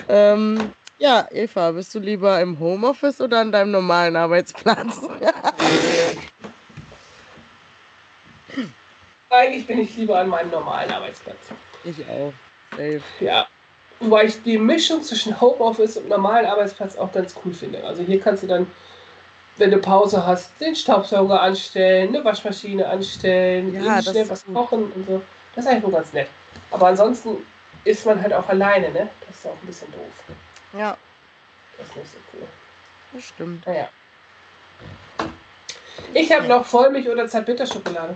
ähm, 0.07 0.71
ja, 0.97 1.27
Eva, 1.31 1.71
bist 1.71 1.93
du 1.93 1.99
lieber 1.99 2.39
im 2.41 2.59
Homeoffice 2.59 3.21
oder 3.21 3.41
an 3.41 3.51
deinem 3.51 3.71
normalen 3.71 4.15
Arbeitsplatz? 4.15 5.01
Eigentlich 9.29 9.67
bin 9.67 9.79
ich 9.79 9.95
lieber 9.97 10.19
an 10.19 10.29
meinem 10.29 10.51
normalen 10.51 10.91
Arbeitsplatz. 10.91 11.37
ich 11.83 11.99
auch. 12.07 12.31
Safe. 12.71 13.01
Ja. 13.19 13.47
Wobei 13.99 14.25
ich 14.25 14.41
die 14.43 14.57
Mischung 14.57 15.01
zwischen 15.01 15.39
Homeoffice 15.39 15.97
und 15.97 16.09
normalen 16.09 16.45
Arbeitsplatz 16.45 16.97
auch 16.97 17.11
ganz 17.11 17.33
cool 17.43 17.53
finde. 17.53 17.83
Also 17.85 18.03
hier 18.03 18.19
kannst 18.19 18.43
du 18.43 18.47
dann, 18.47 18.67
wenn 19.57 19.71
du 19.71 19.77
Pause 19.79 20.25
hast, 20.25 20.59
den 20.59 20.75
Staubsauger 20.75 21.41
anstellen, 21.41 22.09
eine 22.09 22.23
Waschmaschine 22.23 22.87
anstellen, 22.87 23.73
Ja, 23.73 24.01
schnell 24.01 24.29
was 24.29 24.45
gut. 24.45 24.53
kochen 24.53 24.91
und 24.91 25.07
so. 25.07 25.21
Das 25.55 25.63
ist 25.65 25.71
eigentlich 25.71 25.83
nur 25.83 25.93
ganz 25.93 26.11
nett. 26.13 26.27
Aber 26.71 26.87
ansonsten 26.87 27.45
ist 27.85 28.05
man 28.05 28.21
halt 28.21 28.33
auch 28.33 28.47
alleine, 28.49 28.91
ne? 28.91 29.09
Das 29.27 29.37
ist 29.37 29.45
auch 29.47 29.57
ein 29.61 29.65
bisschen 29.67 29.91
doof. 29.93 30.37
Ja, 30.77 30.97
Das 31.77 31.87
ist 31.87 31.95
nicht 31.95 32.11
so 32.11 32.17
cool. 32.33 32.47
das 33.13 33.23
stimmt. 33.23 33.65
Naja. 33.65 33.87
Ich 36.13 36.31
habe 36.33 36.47
noch 36.47 36.65
Vollmilch 36.65 37.07
oder 37.07 37.27
Zartbitterschokolade. 37.27 38.15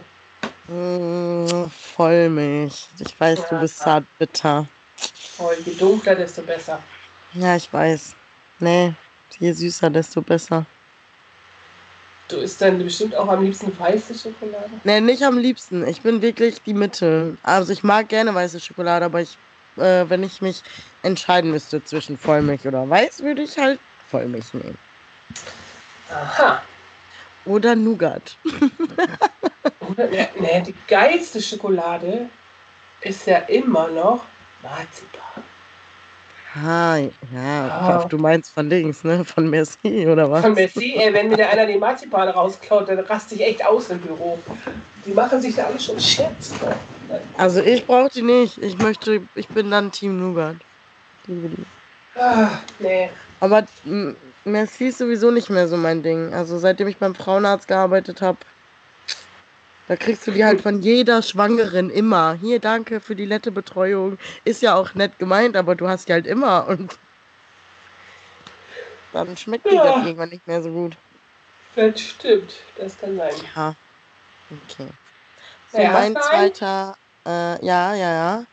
Mm, 0.70 1.68
Vollmilch. 1.96 2.88
Ich 3.00 3.20
weiß, 3.20 3.50
du 3.50 3.60
bist 3.60 3.80
zart 3.80 4.06
bitter. 4.20 4.68
Voll, 5.38 5.56
je 5.66 5.74
dunkler, 5.74 6.16
desto 6.16 6.44
besser. 6.44 6.82
Ja, 7.34 7.56
ich 7.56 7.72
weiß. 7.72 8.16
Nee, 8.60 8.94
je 9.40 9.52
süßer, 9.52 9.90
desto 9.90 10.22
besser. 10.22 10.66
Du 12.28 12.38
isst 12.38 12.62
dann 12.62 12.78
bestimmt 12.78 13.16
auch 13.16 13.28
am 13.28 13.44
liebsten 13.44 13.78
weiße 13.80 14.14
Schokolade. 14.14 14.70
Nee, 14.84 15.02
nicht 15.02 15.24
am 15.24 15.40
liebsten. 15.40 15.88
Ich 15.88 16.02
bin 16.02 16.22
wirklich 16.22 16.62
die 16.62 16.76
Mitte. 16.76 17.36
Also 17.42 17.74
ich 17.74 17.84
mag 17.84 18.08
gerne 18.10 18.36
weiße 18.36 18.60
Schokolade, 18.60 19.06
aber 19.06 19.22
ich, 19.22 19.38
äh, 19.78 20.06
wenn 20.08 20.22
ich 20.22 20.40
mich 20.40 20.62
entscheiden 21.02 21.50
müsste 21.50 21.84
zwischen 21.84 22.18
Vollmilch 22.18 22.68
oder 22.68 22.88
Weiß, 22.88 23.24
würde 23.24 23.42
ich 23.42 23.58
halt 23.58 23.80
Vollmilch 24.12 24.54
nehmen. 24.54 24.78
Aha. 26.12 26.62
Oder 27.46 27.76
Nougat. 27.76 28.38
Oder, 29.90 30.08
ne, 30.08 30.30
ne, 30.40 30.64
die 30.66 30.76
geilste 30.88 31.42
Schokolade 31.42 32.30
ist 33.02 33.26
ja 33.26 33.38
immer 33.40 33.88
noch 33.90 34.26
Marzipan. 34.62 35.44
Ah, 36.56 36.98
ja, 37.32 37.68
Ah. 37.70 38.06
du 38.10 38.18
meinst 38.18 38.52
von 38.54 38.70
links, 38.70 39.04
ne? 39.04 39.24
Von 39.24 39.50
Merci 39.50 40.08
oder 40.08 40.30
was? 40.32 40.42
Von 40.42 40.54
Messi, 40.56 40.96
ey, 40.98 41.14
wenn 41.14 41.30
mir 41.30 41.38
da 41.38 41.50
einer 41.50 41.68
den 41.68 41.80
Marzipan 41.80 42.28
rausklaut, 42.30 42.90
dann 42.90 43.00
raste 43.00 43.36
ich 43.36 43.42
echt 43.42 43.64
aus 43.66 43.90
im 43.92 44.00
Büro. 44.00 44.40
Die 45.06 45.12
machen 45.12 45.40
sich 45.42 45.56
da 45.56 45.66
alle 45.66 45.80
schon 45.80 46.00
Scherz. 46.00 46.52
Ne? 46.62 46.76
Also 47.38 47.62
ich 47.62 47.86
brauche 47.86 48.10
die 48.10 48.24
nicht. 48.24 48.58
Ich 48.58 48.78
möchte, 48.80 49.22
ich 49.36 49.48
bin 49.48 49.70
dann 49.70 49.92
Team 49.92 50.20
Nougat. 50.20 50.56
Liebe 51.28 51.50
die. 51.50 51.66
Ah, 52.20 52.50
nee. 52.80 53.10
Aber 53.40 53.64
Merci 54.44 54.88
ist 54.88 54.98
sowieso 54.98 55.30
nicht 55.32 55.50
mehr 55.52 55.68
so 55.68 55.78
mein 55.78 56.02
Ding. 56.02 56.34
Also 56.34 56.58
seitdem 56.58 56.88
ich 56.88 56.98
beim 56.98 57.14
Frauenarzt 57.14 57.68
gearbeitet 57.68 58.22
habe, 58.22 58.40
da 59.90 59.96
kriegst 59.96 60.28
du 60.28 60.32
die 60.32 60.46
halt 60.46 60.62
von 60.62 60.84
jeder 60.84 61.24
Schwangeren 61.24 61.90
immer. 61.90 62.36
Hier, 62.36 62.60
danke 62.60 63.00
für 63.02 63.16
die 63.16 63.26
nette 63.26 63.52
Betreuung. 63.52 64.20
Ist 64.46 64.62
ja 64.62 64.76
auch 64.76 64.94
nett 64.94 65.18
gemeint, 65.18 65.58
aber 65.58 65.74
du 65.74 65.88
hast 65.88 66.08
die 66.08 66.14
halt 66.14 66.28
immer 66.28 66.68
und 66.68 66.96
dann 69.14 69.36
schmeckt 69.36 69.66
die 69.66 69.76
Ja. 69.76 69.84
dann 69.84 70.06
irgendwann 70.06 70.30
nicht 70.30 70.46
mehr 70.46 70.62
so 70.62 70.70
gut. 70.70 70.96
Das 71.76 72.00
stimmt. 72.00 72.54
Das 72.78 72.98
kann 73.00 73.18
sein. 73.18 73.34
Ja. 73.56 73.74
Okay. 74.70 74.88
So, 75.72 75.78
Naja, 75.80 75.92
mein 75.92 76.14
zweiter, 76.14 76.96
äh, 77.26 77.66
ja, 77.66 77.96
ja, 77.96 77.96
ja. 77.96 78.46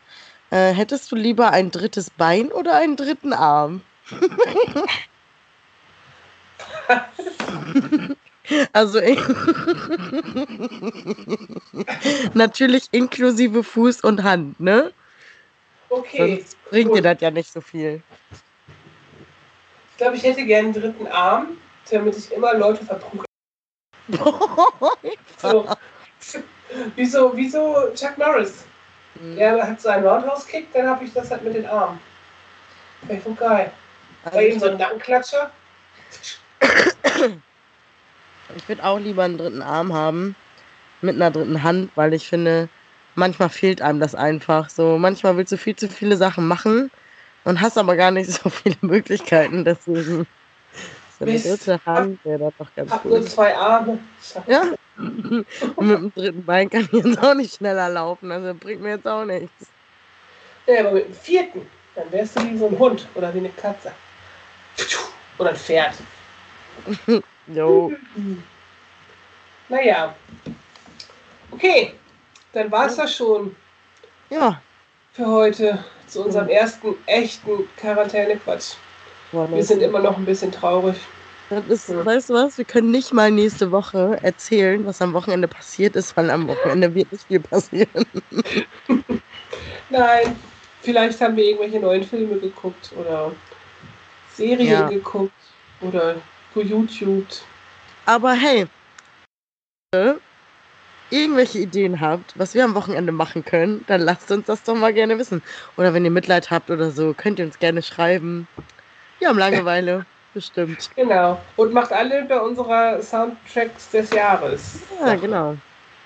Äh, 0.51 0.72
hättest 0.72 1.12
du 1.12 1.16
lieber 1.16 1.51
ein 1.51 1.70
drittes 1.70 2.09
Bein 2.11 2.51
oder 2.51 2.77
einen 2.77 2.96
dritten 2.96 3.35
Arm? 3.35 3.83
Also 8.72 9.00
ich 9.00 9.18
natürlich 12.35 12.88
inklusive 12.92 13.64
Fuß 13.64 14.02
und 14.02 14.22
Hand, 14.22 14.61
ne? 14.61 14.92
Okay. 15.88 16.37
Sonst 16.38 16.56
bringt 16.70 16.90
dir 16.90 17.02
gut. 17.02 17.04
das 17.04 17.20
ja 17.20 17.30
nicht 17.30 17.52
so 17.52 17.61
viel. 17.61 18.02
Ich 19.90 19.96
glaube, 19.96 20.16
ich 20.16 20.22
hätte 20.22 20.44
gerne 20.44 20.68
einen 20.68 20.74
dritten 20.74 21.06
Arm, 21.06 21.59
damit 21.90 22.16
ich 22.16 22.30
immer 22.32 22.54
Leute 22.54 22.85
verprügeln. 22.85 23.24
So. 25.38 25.66
Wieso, 26.96 27.37
wieso 27.37 27.92
Chuck 27.94 28.16
Norris? 28.18 28.64
Der 29.20 29.66
hat 29.66 29.80
so 29.80 29.88
einen 29.88 30.06
Roundhouse-Kick, 30.06 30.72
dann 30.72 30.88
habe 30.88 31.04
ich 31.04 31.12
das 31.12 31.30
halt 31.30 31.42
mit 31.42 31.54
den 31.54 31.66
Armen. 31.66 31.98
Wäre 33.02 33.20
voll 33.20 33.35
geil. 33.35 33.72
Also 34.24 34.37
Bei 34.37 34.46
ihm 34.48 34.54
ich 34.54 34.61
so 34.61 34.68
ein 34.68 34.76
Nackenklatscher. 34.76 35.50
ich 38.54 38.68
würde 38.68 38.85
auch 38.85 38.98
lieber 38.98 39.24
einen 39.24 39.38
dritten 39.38 39.62
Arm 39.62 39.92
haben 39.92 40.37
mit 41.02 41.16
einer 41.16 41.30
dritten 41.30 41.62
Hand, 41.62 41.90
weil 41.94 42.14
ich 42.14 42.28
finde, 42.28 42.68
manchmal 43.14 43.48
fehlt 43.48 43.82
einem 43.82 44.00
das 44.00 44.14
einfach. 44.14 44.70
So 44.70 44.98
manchmal 44.98 45.37
willst 45.37 45.52
du 45.52 45.59
viel 45.59 45.76
zu 45.76 45.88
viele 45.88 46.16
Sachen 46.16 46.46
machen 46.46 46.90
und 47.44 47.61
hast 47.61 47.78
aber 47.78 47.96
gar 47.96 48.11
nicht 48.11 48.30
so 48.42 48.48
viele 48.48 48.76
Möglichkeiten. 48.82 49.64
Deswegen 49.64 50.26
so 51.18 51.24
eine 51.24 51.38
dritte 51.38 51.80
Hand 51.87 52.24
wäre 52.24 52.38
das 52.38 52.52
doch 52.59 52.74
ganz 52.76 52.90
Hab 52.90 53.04
nur 53.04 53.18
cool. 53.18 53.24
zwei 53.24 53.56
Arme. 53.56 53.98
Ja. 54.46 54.62
Und 54.98 55.46
mit 55.78 55.98
dem 55.98 56.14
dritten 56.14 56.44
Bein 56.44 56.70
kann 56.70 56.88
ich 56.92 57.04
jetzt 57.04 57.22
auch 57.22 57.35
nicht 57.35 57.56
schneller 57.56 57.88
laufen. 57.88 58.30
Also 58.30 58.54
bringt 58.54 58.82
mir 58.82 58.90
jetzt 58.90 59.06
auch 59.06 59.24
nichts. 59.24 59.66
Ja, 60.66 60.80
aber 60.80 60.92
mit 60.92 61.06
dem 61.06 61.14
vierten, 61.14 61.66
dann 61.94 62.11
wärst 62.11 62.38
du 62.38 62.50
wie 62.50 62.59
so 62.59 62.66
ein 62.66 62.78
Hund 62.78 63.06
oder 63.14 63.32
wie 63.32 63.38
eine 63.38 63.50
Katze. 63.50 63.92
Oder 65.38 65.50
ein 65.50 65.56
Pferd. 65.56 65.94
Jo. 67.52 67.92
Naja. 69.68 70.14
Okay, 71.52 71.92
dann 72.52 72.70
war 72.70 72.87
es 72.87 72.96
das 72.96 73.14
schon 73.14 73.54
Ja. 74.30 74.61
für 75.12 75.26
heute 75.26 75.78
zu 76.06 76.24
unserem 76.24 76.48
ersten 76.48 76.94
echten 77.06 77.68
Quarantäne-Quatsch. 77.76 78.74
Wir 79.32 79.64
sind 79.64 79.82
immer 79.82 80.00
noch 80.00 80.16
ein 80.16 80.24
bisschen 80.24 80.52
traurig. 80.52 80.96
Das 81.50 81.64
ist, 81.66 81.88
weißt 82.04 82.30
du 82.30 82.35
was? 82.35 82.59
Wir 82.59 82.64
können 82.64 82.90
nicht 82.90 83.12
mal 83.12 83.30
nächste 83.30 83.70
Woche 83.70 84.18
erzählen, 84.22 84.85
was 84.85 85.00
am 85.00 85.12
Wochenende 85.14 85.46
passiert 85.46 85.94
ist, 85.94 86.16
weil 86.16 86.30
am 86.30 86.48
Wochenende 86.48 86.92
wird 86.94 87.12
nicht 87.12 87.26
viel 87.26 87.40
passieren. 87.40 88.06
Nein, 89.90 90.37
vielleicht 90.82 91.20
haben 91.20 91.37
wir 91.37 91.44
irgendwelche 91.44 91.78
neuen 91.78 92.02
Filme 92.02 92.38
geguckt 92.40 92.92
oder 92.98 93.30
Serien 94.35 94.66
Ja. 94.68 94.88
geguckt 94.88 95.32
oder 95.82 96.16
geYouTubed. 96.56 97.42
Aber 98.06 98.32
hey, 98.32 98.66
äh, 99.94 100.14
irgendwelche 101.10 101.58
Ideen 101.58 102.00
habt, 102.00 102.38
was 102.38 102.54
wir 102.54 102.64
am 102.64 102.74
Wochenende 102.74 103.12
machen 103.12 103.44
können, 103.44 103.84
dann 103.86 104.00
lasst 104.00 104.30
uns 104.30 104.46
das 104.46 104.62
doch 104.62 104.74
mal 104.74 104.92
gerne 104.92 105.18
wissen. 105.18 105.42
Oder 105.76 105.92
wenn 105.94 106.04
ihr 106.04 106.10
Mitleid 106.10 106.50
habt 106.50 106.70
oder 106.70 106.90
so, 106.90 107.14
könnt 107.14 107.38
ihr 107.38 107.44
uns 107.44 107.58
gerne 107.58 107.82
schreiben. 107.82 108.48
Wir 109.18 109.28
haben 109.28 109.38
Langeweile, 109.38 110.06
bestimmt. 110.34 110.90
Genau. 110.96 111.40
Und 111.56 111.72
macht 111.72 111.92
alle 111.92 112.24
bei 112.24 112.40
unserer 112.40 113.02
Soundtracks 113.02 113.90
des 113.90 114.10
Jahres. 114.10 114.80
Ja, 115.00 115.14
genau. 115.14 115.56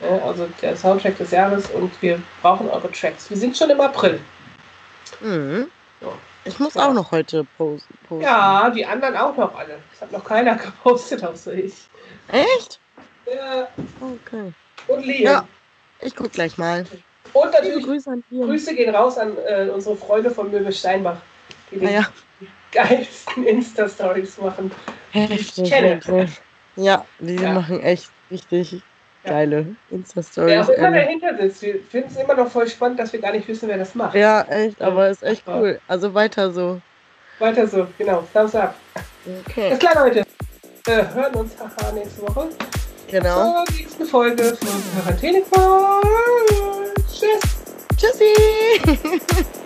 Ja, 0.01 0.19
also 0.25 0.49
der 0.63 0.77
Soundtrack 0.77 1.19
des 1.19 1.31
Jahres 1.31 1.71
und 1.71 1.91
wir 2.03 2.21
brauchen 2.41 2.69
eure 2.71 2.91
Tracks. 2.91 3.29
Wir 3.29 3.37
sind 3.37 3.57
schon 3.57 3.71
im 3.71 3.81
April. 3.81 4.19
Mhm. 5.21 5.67
Ja. 6.01 6.09
Ich 6.45 6.59
muss 6.59 6.75
Ja. 6.75 6.89
auch 6.89 6.93
noch 6.93 7.11
heute 7.13 7.45
posten. 7.57 7.97
Ja, 8.21 8.71
die 8.71 8.85
anderen 8.85 9.17
auch 9.17 9.37
noch 9.37 9.55
alle. 9.57 9.79
Das 9.93 10.03
hat 10.03 10.13
noch 10.13 10.25
keiner 10.25 10.55
gepostet, 10.57 11.23
außer 11.25 11.53
ich. 11.55 11.75
Echt? 12.29 12.81
Ja, 13.27 13.69
Okay. 14.01 14.53
und 14.89 15.07
Liam. 15.07 15.23
Ja. 15.23 15.49
Ich 16.03 16.17
guck 16.17 16.33
gleich 16.33 16.57
mal. 16.57 16.87
Und 17.35 17.53
natürlich 17.53 17.85
Grüße. 17.85 18.23
Grüße 18.31 18.75
gehen 18.75 18.95
raus 18.95 19.19
an 19.19 19.37
äh, 19.47 19.69
unsere 19.69 19.95
Freunde 19.97 20.31
von 20.31 20.51
Möwe 20.51 20.73
Steinbach, 20.73 21.19
die 21.71 21.79
die 21.79 21.85
Naja, 21.85 22.07
geilsten 22.73 23.45
Insta-Stories 23.45 24.39
machen. 24.39 24.71
heftig. 25.11 25.71
kenne. 25.71 26.01
wirklich. 26.07 26.41
Ja, 26.77 27.05
die 27.19 27.35
Ja. 27.37 27.53
machen 27.53 27.81
echt 27.81 28.11
richtig 28.31 28.83
Ja. 29.25 29.31
geile 29.33 29.77
Wer 29.91 29.99
Insta-Stories. 29.99 30.61
auch 30.63 30.69
immer 30.71 30.91
dahinter 30.93 31.37
sitzt, 31.39 31.63
wir 31.63 31.75
finden 31.91 32.09
es 32.11 32.17
immer 32.17 32.35
noch 32.35 32.51
voll 32.51 32.67
spannend, 32.69 32.99
dass 32.99 33.13
wir 33.13 33.21
gar 33.21 33.33
nicht 33.33 33.47
wissen, 33.49 33.69
wer 33.69 33.77
das 33.79 33.95
macht. 33.95 34.15
Ja, 34.15 34.43
echt, 34.43 34.81
aber 34.81 35.09
ist 35.11 35.23
echt 35.23 35.47
Ja. 35.47 35.59
cool. 35.59 35.81
Also 35.89 36.15
weiter 36.15 36.51
so. 36.51 36.81
Weiter 37.39 37.67
so, 37.67 37.87
genau. 37.99 38.25
Thumbs 38.33 38.55
up. 38.55 38.75
Okay, 39.47 39.67
Alles 39.67 39.79
klar, 39.79 40.05
Leute. 40.07 40.25
Wir 40.87 41.15
hören 41.15 41.35
uns 41.35 41.53
haha 41.59 41.93
nächste 41.93 42.23
Woche 42.23 42.49
genau. 43.11 43.65
zur 43.65 43.75
nächsten 43.77 44.05
Folge 44.07 44.45
von 44.45 45.03
Quarantäne. 45.03 45.43
Tschüss. 47.07 47.41
Tschüssi! 47.97 49.45